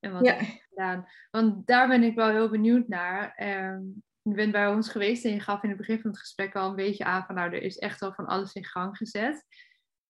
En 0.00 0.12
wat 0.12 0.26
ja. 0.26 0.38
gedaan. 0.68 1.08
Want 1.30 1.66
daar 1.66 1.88
ben 1.88 2.02
ik 2.02 2.14
wel 2.14 2.28
heel 2.28 2.50
benieuwd 2.50 2.88
naar. 2.88 3.34
Ehm, 3.34 3.80
je 4.22 4.34
bent 4.34 4.52
bij 4.52 4.66
ons 4.66 4.88
geweest 4.88 5.24
en 5.24 5.32
je 5.32 5.40
gaf 5.40 5.62
in 5.62 5.68
het 5.68 5.78
begin 5.78 6.00
van 6.00 6.10
het 6.10 6.18
gesprek 6.18 6.54
al 6.54 6.68
een 6.68 6.76
beetje 6.76 7.04
aan 7.04 7.24
van 7.24 7.34
nou, 7.34 7.52
er 7.52 7.62
is 7.62 7.78
echt 7.78 8.00
wel 8.00 8.12
van 8.12 8.26
alles 8.26 8.52
in 8.52 8.64
gang 8.64 8.96
gezet. 8.96 9.44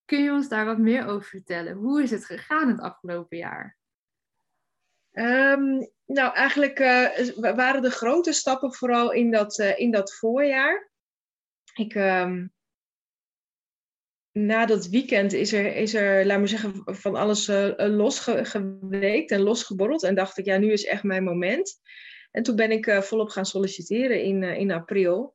Kun 0.05 0.23
je 0.23 0.33
ons 0.33 0.49
daar 0.49 0.65
wat 0.65 0.79
meer 0.79 1.07
over 1.07 1.29
vertellen? 1.29 1.75
Hoe 1.75 2.03
is 2.03 2.11
het 2.11 2.25
gegaan 2.25 2.69
het 2.69 2.81
afgelopen 2.81 3.37
jaar? 3.37 3.77
Um, 5.13 5.91
nou, 6.05 6.35
eigenlijk 6.35 6.79
uh, 6.79 7.55
waren 7.55 7.83
de 7.83 7.91
grote 7.91 8.33
stappen 8.33 8.75
vooral 8.75 9.13
in 9.13 9.31
dat, 9.31 9.59
uh, 9.59 9.79
in 9.79 9.91
dat 9.91 10.15
voorjaar. 10.15 10.91
Ik, 11.75 11.95
um, 11.95 12.53
na 14.37 14.67
dat 14.67 14.89
weekend 14.89 15.33
is 15.33 15.53
er, 15.53 15.77
is 15.77 15.95
er, 15.95 16.27
laat 16.27 16.39
maar 16.39 16.49
zeggen, 16.49 16.83
van 16.85 17.15
alles 17.15 17.49
uh, 17.49 17.73
losgeweekt 17.77 19.31
en 19.31 19.41
losgeborreld. 19.41 20.03
En 20.03 20.15
dacht 20.15 20.39
ik, 20.39 20.45
ja, 20.45 20.59
nu 20.59 20.73
is 20.73 20.85
echt 20.85 21.03
mijn 21.03 21.25
moment. 21.25 21.81
En 22.31 22.43
toen 22.43 22.57
ben 22.57 22.71
ik 22.71 22.87
uh, 22.87 23.01
volop 23.01 23.29
gaan 23.29 23.47
solliciteren 23.47 24.23
in, 24.23 24.43
uh, 24.43 24.59
in 24.59 24.71
april. 24.71 25.33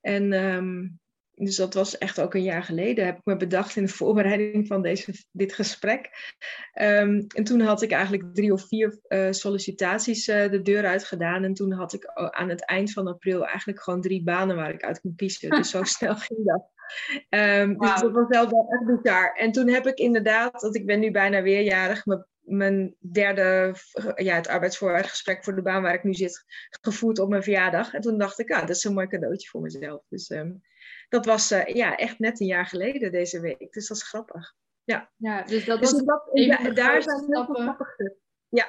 En 0.00 0.32
um, 0.32 1.00
dus 1.34 1.56
dat 1.56 1.74
was 1.74 1.98
echt 1.98 2.20
ook 2.20 2.34
een 2.34 2.42
jaar 2.42 2.62
geleden. 2.62 3.04
Heb 3.04 3.16
ik 3.16 3.24
me 3.24 3.36
bedacht 3.36 3.76
in 3.76 3.84
de 3.84 3.92
voorbereiding 3.92 4.66
van 4.66 4.82
deze, 4.82 5.12
dit 5.32 5.52
gesprek. 5.52 6.10
Um, 6.80 7.26
en 7.34 7.44
toen 7.44 7.60
had 7.60 7.82
ik 7.82 7.90
eigenlijk 7.90 8.34
drie 8.34 8.52
of 8.52 8.68
vier 8.68 8.98
sollicitaties 9.30 10.24
de 10.24 10.60
deur 10.62 10.86
uit 10.86 11.04
gedaan. 11.04 11.44
En 11.44 11.54
toen 11.54 11.72
had 11.72 11.92
ik 11.92 12.06
aan 12.14 12.48
het 12.48 12.64
eind 12.64 12.92
van 12.92 13.06
april 13.06 13.46
eigenlijk 13.46 13.82
gewoon 13.82 14.00
drie 14.00 14.22
banen 14.22 14.56
waar 14.56 14.74
ik 14.74 14.84
uit 14.84 15.00
kon 15.00 15.14
kiezen. 15.16 15.50
Dus 15.50 15.70
zo 15.70 15.82
snel 15.98 16.16
ging 16.16 16.44
dat. 16.44 16.74
Um, 17.28 17.78
Dus 17.78 18.00
dat 18.00 18.12
was 18.12 18.28
wel 18.28 18.66
echt 18.70 19.02
bizar. 19.02 19.32
En 19.32 19.52
toen 19.52 19.68
heb 19.68 19.86
ik 19.86 19.98
inderdaad, 19.98 20.62
want 20.62 20.76
ik 20.76 20.86
ben 20.86 21.00
nu 21.00 21.10
bijna 21.10 21.42
weerjarig, 21.42 22.04
mijn 22.40 22.96
derde, 22.98 23.74
ja, 24.14 24.34
het 24.34 24.48
arbeidsvoorwaardengesprek 24.48 25.44
voor 25.44 25.54
de 25.54 25.62
baan 25.62 25.82
waar 25.82 25.94
ik 25.94 26.04
nu 26.04 26.14
zit, 26.14 26.44
gevoerd 26.80 27.18
op 27.18 27.28
mijn 27.28 27.42
verjaardag. 27.42 27.94
En 27.94 28.00
toen 28.00 28.18
dacht 28.18 28.38
ik, 28.38 28.50
ah, 28.50 28.60
dat 28.60 28.76
is 28.76 28.84
een 28.84 28.94
mooi 28.94 29.06
cadeautje 29.06 29.48
voor 29.48 29.60
mezelf. 29.60 30.02
Dus 30.08 30.30
um, 30.30 30.62
dat 31.08 31.26
was 31.26 31.52
uh, 31.52 31.64
ja, 31.64 31.96
echt 31.96 32.18
net 32.18 32.40
een 32.40 32.46
jaar 32.46 32.66
geleden 32.66 33.12
deze 33.12 33.40
week. 33.40 33.72
Dus 33.72 33.88
dat 33.88 33.96
is 33.96 34.02
grappig. 34.02 34.54
Ja, 34.84 35.10
ja 35.16 35.42
dus 35.42 35.64
dat 35.64 35.80
dus 35.80 35.92
was 35.92 36.04
dat, 36.04 36.28
ja, 36.32 36.70
daar 36.70 37.02
zijn 37.02 37.24
heel 37.26 37.44
veel 37.44 37.54
grappige. 37.54 38.16
Ja, 38.48 38.66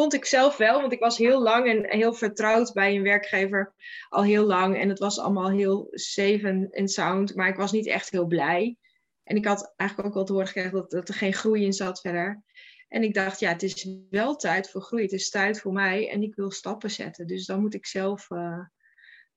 vond 0.00 0.14
ik 0.14 0.24
zelf 0.24 0.56
wel, 0.56 0.80
want 0.80 0.92
ik 0.92 1.00
was 1.00 1.18
heel 1.18 1.42
lang 1.42 1.66
en 1.66 1.98
heel 1.98 2.12
vertrouwd 2.12 2.72
bij 2.72 2.96
een 2.96 3.02
werkgever 3.02 3.74
al 4.08 4.22
heel 4.22 4.44
lang. 4.44 4.76
En 4.78 4.88
het 4.88 4.98
was 4.98 5.18
allemaal 5.18 5.50
heel 5.50 5.88
safe 5.90 6.68
en 6.70 6.88
sound, 6.88 7.34
maar 7.34 7.48
ik 7.48 7.56
was 7.56 7.72
niet 7.72 7.86
echt 7.86 8.10
heel 8.10 8.26
blij. 8.26 8.76
En 9.24 9.36
ik 9.36 9.44
had 9.44 9.72
eigenlijk 9.76 10.08
ook 10.08 10.14
wel 10.14 10.24
te 10.24 10.32
horen 10.32 10.46
gekregen 10.46 10.72
dat, 10.72 10.90
dat 10.90 11.08
er 11.08 11.14
geen 11.14 11.32
groei 11.32 11.64
in 11.64 11.72
zat 11.72 12.00
verder. 12.00 12.42
En 12.88 13.02
ik 13.02 13.14
dacht, 13.14 13.40
ja, 13.40 13.48
het 13.48 13.62
is 13.62 13.88
wel 14.10 14.36
tijd 14.36 14.70
voor 14.70 14.82
groei. 14.82 15.02
Het 15.02 15.12
is 15.12 15.30
tijd 15.30 15.60
voor 15.60 15.72
mij 15.72 16.10
en 16.10 16.22
ik 16.22 16.34
wil 16.34 16.50
stappen 16.50 16.90
zetten. 16.90 17.26
Dus 17.26 17.46
dan 17.46 17.60
moet 17.60 17.74
ik 17.74 17.86
zelf 17.86 18.30
uh, 18.30 18.64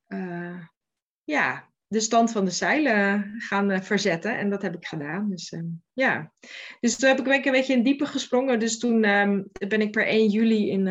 uh, 0.08 0.66
ja, 1.24 1.72
de 1.94 2.00
stand 2.00 2.32
van 2.32 2.46
de 2.46 2.52
zeilen 2.52 3.34
gaan 3.38 3.72
uh, 3.72 3.82
verzetten. 3.82 4.38
En 4.38 4.50
dat 4.50 4.62
heb 4.62 4.76
ik 4.76 4.86
gedaan. 4.86 5.30
Dus 5.30 5.50
ehm, 5.50 5.66
ja. 5.94 6.32
Dus 6.80 6.98
toen 6.98 7.10
heb 7.10 7.28
ik 7.28 7.46
een 7.46 7.52
beetje 7.52 7.74
in 7.74 7.84
diepe 7.84 8.06
gesprongen. 8.06 8.60
Dus 8.60 8.80
toen 8.80 9.06
um, 9.10 9.50
ben 9.68 9.82
ik 9.82 9.92
per 9.92 10.08
1 10.08 10.30
juli 10.30 10.70
in, 10.70 10.86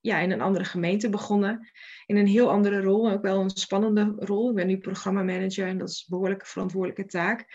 ja, 0.00 0.18
in 0.18 0.30
een 0.30 0.40
andere 0.40 0.64
gemeente 0.64 1.08
begonnen. 1.08 1.70
In 2.06 2.16
een 2.16 2.26
heel 2.26 2.50
andere 2.50 2.80
rol. 2.80 3.10
Ook 3.10 3.22
wel 3.22 3.40
een 3.40 3.50
spannende 3.50 4.12
rol. 4.16 4.48
Ik 4.48 4.54
ben 4.54 4.66
nu 4.66 4.78
programmamanager 4.78 5.66
en 5.66 5.78
dat 5.78 5.88
is 5.88 5.98
een 5.98 6.06
behoorlijke 6.08 6.46
verantwoordelijke 6.46 7.06
taak. 7.06 7.46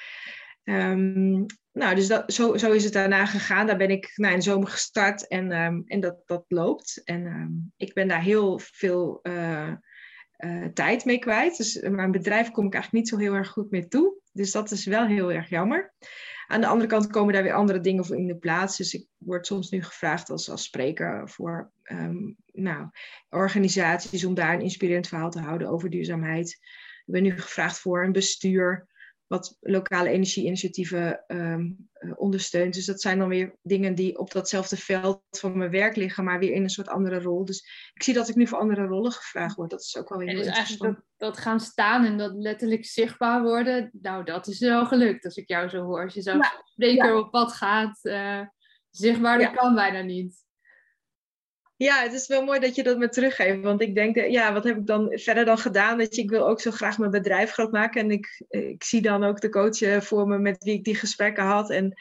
Um, 0.63 1.45
nou, 1.71 1.95
dus 1.95 2.07
dat, 2.07 2.33
zo, 2.33 2.57
zo 2.57 2.71
is 2.71 2.83
het 2.83 2.93
daarna 2.93 3.25
gegaan. 3.25 3.67
Daar 3.67 3.77
ben 3.77 3.89
ik 3.89 4.11
nou, 4.15 4.33
in 4.33 4.41
zomer 4.41 4.67
gestart 4.67 5.27
en, 5.27 5.51
en 5.85 5.99
dat, 5.99 6.17
dat 6.25 6.45
loopt. 6.47 7.01
En 7.03 7.73
ik 7.77 7.93
ben 7.93 8.07
daar 8.07 8.21
heel 8.21 8.59
veel 8.59 9.19
uh, 9.23 9.71
uh, 10.45 10.65
tijd 10.65 11.05
mee 11.05 11.19
kwijt. 11.19 11.57
Dus 11.57 11.79
mijn 11.81 12.11
bedrijf 12.11 12.51
kom 12.51 12.65
ik 12.65 12.73
eigenlijk 12.73 13.03
niet 13.03 13.13
zo 13.13 13.17
heel 13.17 13.33
erg 13.33 13.49
goed 13.49 13.71
mee 13.71 13.87
toe. 13.87 14.21
Dus 14.31 14.51
dat 14.51 14.71
is 14.71 14.85
wel 14.85 15.05
heel 15.05 15.31
erg 15.31 15.49
jammer. 15.49 15.93
Aan 16.47 16.61
de 16.61 16.67
andere 16.67 16.89
kant 16.89 17.07
komen 17.07 17.33
daar 17.33 17.43
weer 17.43 17.53
andere 17.53 17.79
dingen 17.79 18.05
voor 18.05 18.17
in 18.17 18.27
de 18.27 18.37
plaats. 18.37 18.77
Dus 18.77 18.93
ik 18.93 19.07
word 19.17 19.47
soms 19.47 19.69
nu 19.69 19.83
gevraagd 19.83 20.29
als, 20.29 20.49
als 20.49 20.63
spreker 20.63 21.29
voor 21.29 21.71
um, 21.83 22.35
nou, 22.45 22.89
organisaties 23.29 24.25
om 24.25 24.33
daar 24.33 24.53
een 24.53 24.61
inspirerend 24.61 25.07
verhaal 25.07 25.29
te 25.29 25.39
houden 25.39 25.67
over 25.67 25.89
duurzaamheid. 25.89 26.49
Ik 27.05 27.13
ben 27.13 27.23
nu 27.23 27.39
gevraagd 27.39 27.79
voor 27.79 28.03
een 28.03 28.11
bestuur 28.11 28.87
wat 29.33 29.57
lokale 29.59 30.09
energieinitiatieven 30.09 31.23
um, 31.27 31.89
ondersteunt. 32.15 32.73
Dus 32.73 32.85
dat 32.85 33.01
zijn 33.01 33.19
dan 33.19 33.27
weer 33.27 33.55
dingen 33.61 33.95
die 33.95 34.17
op 34.17 34.31
datzelfde 34.31 34.77
veld 34.77 35.21
van 35.29 35.57
mijn 35.57 35.71
werk 35.71 35.95
liggen, 35.95 36.23
maar 36.23 36.39
weer 36.39 36.51
in 36.51 36.63
een 36.63 36.69
soort 36.69 36.87
andere 36.87 37.19
rol. 37.19 37.45
Dus 37.45 37.91
ik 37.93 38.03
zie 38.03 38.13
dat 38.13 38.29
ik 38.29 38.35
nu 38.35 38.47
voor 38.47 38.57
andere 38.57 38.85
rollen 38.85 39.11
gevraagd 39.11 39.55
word. 39.55 39.69
Dat 39.69 39.81
is 39.81 39.97
ook 39.97 40.09
wel 40.09 40.17
weer 40.17 40.27
heel 40.27 40.37
dus 40.37 40.47
interessant. 40.47 40.95
Dat, 40.95 41.03
dat, 41.17 41.37
gaan 41.37 41.59
staan 41.59 42.05
en 42.05 42.17
dat 42.17 42.33
letterlijk 42.33 42.85
zichtbaar 42.85 43.41
worden, 43.41 43.89
nou 44.01 44.23
dat 44.23 44.47
is 44.47 44.59
wel 44.59 44.85
gelukt 44.85 45.25
als 45.25 45.35
ik 45.35 45.47
jou 45.47 45.69
zo 45.69 45.83
hoor. 45.83 46.03
Als 46.03 46.13
je 46.13 46.21
zo 46.21 46.31
ja, 46.31 46.61
spreker 46.63 47.15
op 47.15 47.31
pad 47.31 47.53
gaat, 47.53 47.99
uh, 48.01 48.41
zichtbaar, 48.89 49.39
dat 49.39 49.51
kan 49.51 49.75
bijna 49.75 50.01
niet. 50.01 50.45
Ja, 51.83 52.01
het 52.01 52.13
is 52.13 52.27
wel 52.27 52.43
mooi 52.43 52.59
dat 52.59 52.75
je 52.75 52.83
dat 52.83 52.97
me 52.97 53.09
teruggeeft. 53.09 53.61
Want 53.61 53.81
ik 53.81 53.95
denk, 53.95 54.15
ja, 54.15 54.53
wat 54.53 54.63
heb 54.63 54.77
ik 54.77 54.87
dan 54.87 55.09
verder 55.11 55.45
dan 55.45 55.57
gedaan? 55.57 55.97
Dat 55.97 56.15
je, 56.15 56.21
ik 56.21 56.29
wil 56.29 56.47
ook 56.47 56.61
zo 56.61 56.71
graag 56.71 56.97
mijn 56.97 57.11
bedrijf 57.11 57.51
groot 57.51 57.71
maken. 57.71 58.01
En 58.01 58.11
ik, 58.11 58.43
ik 58.49 58.83
zie 58.83 59.01
dan 59.01 59.23
ook 59.23 59.41
de 59.41 59.49
coach 59.49 59.81
eh, 59.81 60.01
voor 60.01 60.27
me 60.27 60.37
met 60.37 60.63
wie 60.63 60.73
ik 60.73 60.83
die 60.83 60.95
gesprekken 60.95 61.43
had. 61.43 61.69
En 61.69 61.93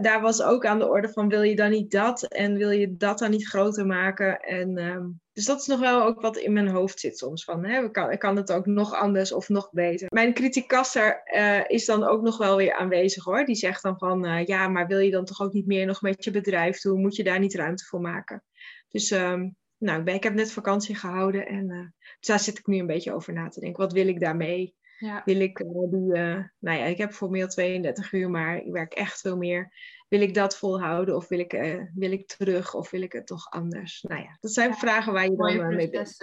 daar, 0.00 0.20
was 0.20 0.42
ook 0.42 0.66
aan 0.66 0.78
de 0.78 0.88
orde 0.88 1.08
van, 1.08 1.28
wil 1.28 1.42
je 1.42 1.56
dan 1.56 1.70
niet 1.70 1.90
dat? 1.90 2.22
En 2.22 2.56
wil 2.56 2.70
je 2.70 2.96
dat 2.96 3.18
dan 3.18 3.30
niet 3.30 3.48
groter 3.48 3.86
maken? 3.86 4.40
En, 4.40 4.78
um, 4.78 5.20
dus 5.32 5.44
dat 5.44 5.60
is 5.60 5.66
nog 5.66 5.80
wel 5.80 6.02
ook 6.02 6.20
wat 6.20 6.36
in 6.36 6.52
mijn 6.52 6.68
hoofd 6.68 7.00
zit 7.00 7.18
soms. 7.18 7.44
Van, 7.44 7.64
hè, 7.64 7.90
kan, 7.90 8.18
kan 8.18 8.36
het 8.36 8.52
ook 8.52 8.66
nog 8.66 8.94
anders 8.94 9.32
of 9.32 9.48
nog 9.48 9.70
beter? 9.72 10.08
Mijn 10.10 10.34
kritiekaster 10.34 11.22
uh, 11.34 11.60
is 11.66 11.84
dan 11.84 12.04
ook 12.04 12.22
nog 12.22 12.38
wel 12.38 12.56
weer 12.56 12.74
aanwezig 12.74 13.24
hoor. 13.24 13.44
Die 13.44 13.54
zegt 13.54 13.82
dan 13.82 13.98
van, 13.98 14.26
uh, 14.26 14.44
ja, 14.44 14.68
maar 14.68 14.86
wil 14.86 14.98
je 14.98 15.10
dan 15.10 15.24
toch 15.24 15.40
ook 15.40 15.52
niet 15.52 15.66
meer 15.66 15.86
nog 15.86 16.02
met 16.02 16.24
je 16.24 16.30
bedrijf 16.30 16.80
doen? 16.80 17.00
Moet 17.00 17.16
je 17.16 17.24
daar 17.24 17.38
niet 17.38 17.54
ruimte 17.54 17.84
voor 17.84 18.00
maken? 18.00 18.42
Dus 18.90 19.10
um, 19.10 19.56
nou, 19.78 19.98
ik, 19.98 20.04
ben, 20.04 20.14
ik 20.14 20.22
heb 20.22 20.34
net 20.34 20.52
vakantie 20.52 20.94
gehouden 20.94 21.46
en 21.46 21.94
dus 22.18 22.28
daar 22.28 22.40
zit 22.40 22.58
ik 22.58 22.66
nu 22.66 22.78
een 22.78 22.86
beetje 22.86 23.12
over 23.12 23.32
na 23.32 23.48
te 23.48 23.60
denken. 23.60 23.82
Wat 23.82 23.92
wil 23.92 24.08
ik 24.08 24.20
daarmee? 24.20 24.74
Ja. 24.98 25.22
Wil 25.24 25.40
ik 25.40 25.56
die, 25.58 26.12
nou 26.58 26.78
ja, 26.78 26.84
ik 26.84 26.98
heb 26.98 27.12
formeel 27.12 27.48
32 27.48 28.12
uur, 28.12 28.30
maar 28.30 28.56
ik 28.56 28.72
werk 28.72 28.92
echt 28.92 29.20
veel 29.20 29.36
meer. 29.36 29.72
Wil 30.08 30.20
ik 30.20 30.34
dat 30.34 30.56
volhouden 30.56 31.16
of 31.16 31.28
wil 31.28 31.38
ik, 31.38 31.52
wil 31.94 32.12
ik 32.12 32.26
terug 32.26 32.74
of 32.74 32.90
wil 32.90 33.02
ik 33.02 33.12
het 33.12 33.26
toch 33.26 33.50
anders? 33.50 34.02
Nou 34.02 34.22
ja, 34.22 34.36
dat 34.40 34.52
zijn 34.52 34.74
vragen 34.74 35.12
waar 35.12 35.24
je 35.24 35.36
dan 35.36 35.74
mee 35.74 35.90
bent. 35.90 36.16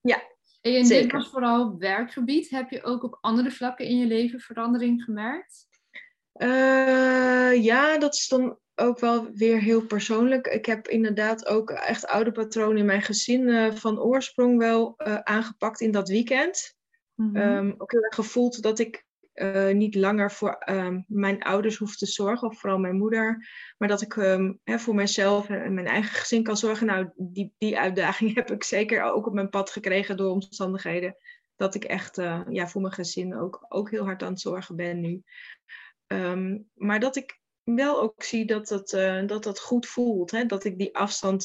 Ja, 0.00 0.22
en 0.72 0.86
Zeker. 0.86 1.02
dit 1.02 1.12
was 1.12 1.30
vooral 1.30 1.78
werkgebied. 1.78 2.50
Heb 2.50 2.70
je 2.70 2.82
ook 2.82 3.02
op 3.02 3.18
andere 3.20 3.50
vlakken 3.50 3.86
in 3.86 3.98
je 3.98 4.06
leven 4.06 4.40
verandering 4.40 5.02
gemerkt? 5.02 5.68
Uh, 6.32 7.64
ja, 7.64 7.98
dat 7.98 8.14
is 8.14 8.28
dan 8.28 8.58
ook 8.76 8.98
wel 8.98 9.30
weer 9.32 9.60
heel 9.60 9.86
persoonlijk. 9.86 10.46
Ik 10.46 10.66
heb 10.66 10.88
inderdaad 10.88 11.46
ook 11.46 11.70
echt 11.70 12.06
oude 12.06 12.32
patronen 12.32 12.76
in 12.76 12.84
mijn 12.84 13.02
gezin 13.02 13.48
uh, 13.48 13.72
van 13.74 14.00
oorsprong 14.00 14.58
wel 14.58 14.94
uh, 14.96 15.18
aangepakt 15.18 15.80
in 15.80 15.90
dat 15.90 16.08
weekend. 16.08 16.74
Mm 17.14 17.36
-hmm. 17.36 17.56
um, 17.56 17.74
ook 17.78 17.92
heel 17.92 18.02
erg 18.02 18.14
gevoeld 18.14 18.62
dat 18.62 18.78
ik 18.78 19.04
uh, 19.34 19.70
niet 19.70 19.94
langer 19.94 20.32
voor 20.32 20.62
um, 20.70 21.04
mijn 21.08 21.42
ouders 21.42 21.76
hoef 21.76 21.96
te 21.96 22.06
zorgen, 22.06 22.48
of 22.48 22.60
vooral 22.60 22.78
mijn 22.78 22.96
moeder, 22.96 23.48
maar 23.78 23.88
dat 23.88 24.02
ik 24.02 24.16
um, 24.16 24.60
hè, 24.64 24.78
voor 24.78 24.94
mezelf 24.94 25.48
en 25.48 25.74
mijn 25.74 25.86
eigen 25.86 26.14
gezin 26.14 26.42
kan 26.42 26.56
zorgen. 26.56 26.86
Nou, 26.86 27.10
die, 27.16 27.54
die 27.58 27.78
uitdaging 27.78 28.34
heb 28.34 28.50
ik 28.50 28.64
zeker 28.64 29.02
ook 29.02 29.26
op 29.26 29.32
mijn 29.32 29.50
pad 29.50 29.70
gekregen 29.70 30.16
door 30.16 30.30
omstandigheden. 30.30 31.16
Dat 31.56 31.74
ik 31.74 31.84
echt 31.84 32.16
ja, 32.48 32.68
voor 32.68 32.80
mijn 32.80 32.94
gezin 32.94 33.36
ook, 33.36 33.66
ook 33.68 33.90
heel 33.90 34.04
hard 34.04 34.22
aan 34.22 34.30
het 34.30 34.40
zorgen 34.40 34.76
ben 34.76 35.00
nu. 35.00 35.22
Maar 36.74 37.00
dat 37.00 37.16
ik 37.16 37.40
wel 37.74 38.02
ook 38.02 38.22
zie 38.22 38.46
dat 38.46 38.68
dat, 38.68 38.92
uh, 38.92 39.26
dat, 39.26 39.42
dat 39.42 39.60
goed 39.60 39.86
voelt. 39.86 40.30
Hè? 40.30 40.46
Dat 40.46 40.64
ik 40.64 40.78
die 40.78 40.96
afstand 40.96 41.44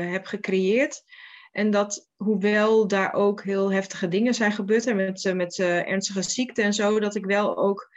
heb 0.00 0.24
gecreëerd. 0.26 1.02
En 1.50 1.70
dat 1.70 2.10
hoewel 2.16 2.88
daar 2.88 3.12
ook 3.12 3.42
heel 3.42 3.72
heftige 3.72 4.08
dingen 4.08 4.34
zijn 4.34 4.52
gebeurd 4.52 4.86
en 4.86 4.96
met, 4.96 5.32
met 5.34 5.58
ernstige 5.58 6.22
ziekte 6.22 6.62
en 6.62 6.72
zo, 6.72 7.00
dat 7.00 7.14
ik 7.14 7.24
wel 7.24 7.56
ook 7.56 7.90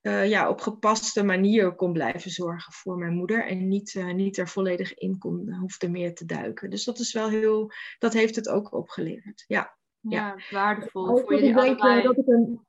ja, 0.00 0.48
op 0.48 0.60
gepaste 0.60 1.24
manier 1.24 1.74
kon 1.74 1.92
blijven 1.92 2.30
zorgen 2.30 2.72
voor 2.72 2.98
mijn 2.98 3.12
moeder 3.12 3.46
en 3.46 3.68
niet, 3.68 4.04
niet 4.14 4.38
er 4.38 4.48
volledig 4.48 4.94
in 4.94 5.18
kon, 5.18 5.52
hoefde 5.52 5.88
meer 5.88 6.14
te 6.14 6.24
duiken. 6.24 6.70
Dus 6.70 6.84
dat 6.84 6.98
is 6.98 7.12
wel 7.12 7.28
heel, 7.28 7.72
dat 7.98 8.12
heeft 8.12 8.36
het 8.36 8.48
ook 8.48 8.72
opgeleverd. 8.72 9.44
Ja, 9.46 9.76
ja, 10.00 10.34
ja. 10.36 10.44
waardevol 10.50 11.18
voor 11.18 11.34
jullie 11.34 11.56
allebei. 11.56 12.02
Dat 12.02 12.18
ik 12.18 12.26
een, 12.26 12.66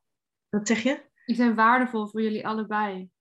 wat 0.49 0.67
zeg 0.67 0.83
je? 0.83 1.11
Die 1.25 1.35
zijn 1.35 1.55
waardevol 1.55 2.07
voor 2.07 2.21
jullie 2.21 2.47
allebei 2.47 3.11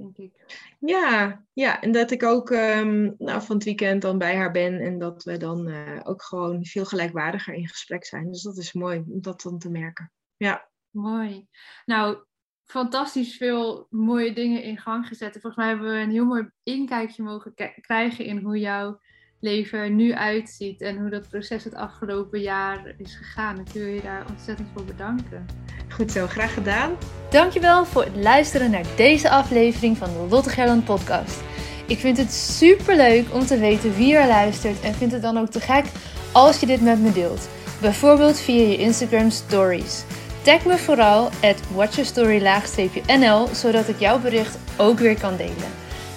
denk 0.00 0.16
ik. 0.16 0.64
Ja, 0.78 1.44
ja, 1.52 1.80
en 1.80 1.92
dat 1.92 2.10
ik 2.10 2.22
ook 2.22 2.50
um, 2.50 3.14
nou, 3.18 3.42
van 3.42 3.56
het 3.56 3.64
weekend 3.64 4.02
dan 4.02 4.18
bij 4.18 4.36
haar 4.36 4.50
ben 4.50 4.80
en 4.80 4.98
dat 4.98 5.24
we 5.24 5.36
dan 5.36 5.68
uh, 5.68 6.00
ook 6.02 6.22
gewoon 6.22 6.64
veel 6.64 6.84
gelijkwaardiger 6.84 7.54
in 7.54 7.68
gesprek 7.68 8.04
zijn. 8.04 8.30
Dus 8.30 8.42
dat 8.42 8.56
is 8.56 8.72
mooi 8.72 8.98
om 8.98 9.20
dat 9.20 9.40
dan 9.42 9.58
te 9.58 9.70
merken. 9.70 10.12
Ja. 10.36 10.68
Mooi. 10.90 11.46
Nou, 11.84 12.24
fantastisch 12.64 13.36
veel 13.36 13.86
mooie 13.90 14.32
dingen 14.32 14.62
in 14.62 14.78
gang 14.78 15.06
gezet. 15.06 15.32
volgens 15.32 15.56
mij 15.56 15.68
hebben 15.68 15.90
we 15.90 15.98
een 15.98 16.10
heel 16.10 16.24
mooi 16.24 16.50
inkijkje 16.62 17.22
mogen 17.22 17.54
krijgen 17.80 18.24
in 18.24 18.38
hoe 18.38 18.58
jouw 18.58 19.00
leven 19.40 19.96
nu 19.96 20.14
uitziet 20.14 20.80
en 20.80 20.98
hoe 20.98 21.10
dat 21.10 21.28
proces 21.28 21.64
het 21.64 21.74
afgelopen 21.74 22.40
jaar 22.40 22.94
is 22.98 23.14
gegaan. 23.14 23.58
Ik 23.58 23.72
wil 23.72 23.86
je 23.86 24.00
daar 24.02 24.24
ontzettend 24.30 24.68
voor 24.74 24.84
bedanken. 24.84 25.46
Goed 25.88 26.12
zo, 26.12 26.26
graag 26.26 26.54
gedaan. 26.54 26.96
Dankjewel 27.30 27.84
voor 27.84 28.04
het 28.04 28.16
luisteren 28.16 28.70
naar 28.70 28.86
deze 28.96 29.30
aflevering 29.30 29.96
van 29.96 30.08
de 30.12 30.26
Lotte 30.30 30.50
Gerland 30.50 30.84
podcast. 30.84 31.40
Ik 31.86 31.98
vind 31.98 32.16
het 32.16 32.32
super 32.32 32.96
leuk 32.96 33.34
om 33.34 33.46
te 33.46 33.58
weten 33.58 33.94
wie 33.94 34.16
er 34.16 34.26
luistert 34.26 34.80
en 34.80 34.94
vind 34.94 35.12
het 35.12 35.22
dan 35.22 35.38
ook 35.38 35.50
te 35.50 35.60
gek 35.60 35.84
als 36.32 36.60
je 36.60 36.66
dit 36.66 36.80
met 36.80 37.00
me 37.00 37.12
deelt. 37.12 37.48
Bijvoorbeeld 37.80 38.40
via 38.40 38.66
je 38.66 38.76
Instagram 38.76 39.30
stories. 39.30 40.04
Tag 40.42 40.64
me 40.64 40.78
vooral 40.78 41.24
at 41.24 41.60
watchyourstory-nl 41.74 43.46
zodat 43.54 43.88
ik 43.88 43.98
jouw 43.98 44.18
bericht 44.20 44.58
ook 44.76 44.98
weer 44.98 45.20
kan 45.20 45.36
delen. 45.36 45.70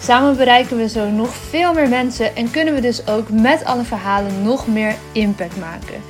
Samen 0.04 0.38
bereiken 0.38 0.78
we 0.78 0.90
zo 0.90 1.10
nog 1.10 1.36
veel 1.50 1.74
meer 1.74 1.90
mensen 1.90 2.36
en 2.36 2.52
kunnen 2.52 2.74
we 2.74 2.82
dus 2.82 3.08
ook 3.08 3.30
met 3.30 3.66
alle 3.66 3.84
verhalen 3.84 4.44
nog 4.44 4.68
meer 4.68 4.96
impact 5.12 5.58
maken. 5.58 6.02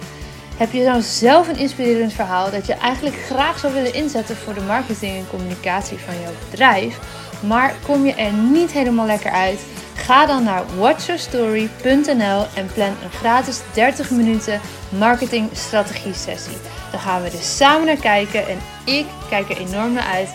Heb 0.58 0.71
je 0.71 0.84
nou 0.84 1.01
zelf 1.01 1.47
een 1.47 1.58
inspirerend 1.58 2.13
verhaal 2.13 2.51
dat 2.51 2.65
je 2.65 2.73
eigenlijk 2.73 3.15
graag 3.15 3.60
zou 3.60 3.73
willen 3.73 3.93
inzetten 3.93 4.36
voor 4.36 4.53
de 4.53 4.62
marketing 4.62 5.17
en 5.17 5.29
communicatie 5.29 5.97
van 5.97 6.13
jouw 6.21 6.32
bedrijf, 6.49 6.99
maar 7.47 7.75
kom 7.86 8.06
je 8.06 8.13
er 8.13 8.34
niet 8.34 8.71
helemaal 8.71 9.06
lekker 9.06 9.32
uit? 9.32 9.60
Ga 9.95 10.25
dan 10.25 10.43
naar 10.43 10.63
watchyourstory.nl 10.77 12.45
en 12.56 12.69
plan 12.73 12.95
een 13.03 13.12
gratis 13.19 13.62
30 13.73 14.12
minuten 14.12 14.62
marketing 14.89 15.49
strategie 15.51 16.13
sessie. 16.13 16.58
Dan 16.91 16.99
gaan 16.99 17.21
we 17.21 17.29
er 17.29 17.43
samen 17.43 17.86
naar 17.86 17.95
kijken 17.95 18.47
en 18.47 18.58
ik 18.86 19.06
kijk 19.29 19.49
er 19.49 19.58
enorm 19.58 19.93
naar 19.93 20.08
uit 20.13 20.29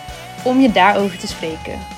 om 0.45 0.61
je 0.61 0.73
daarover 0.73 1.19
te 1.19 1.27
spreken. 1.27 1.98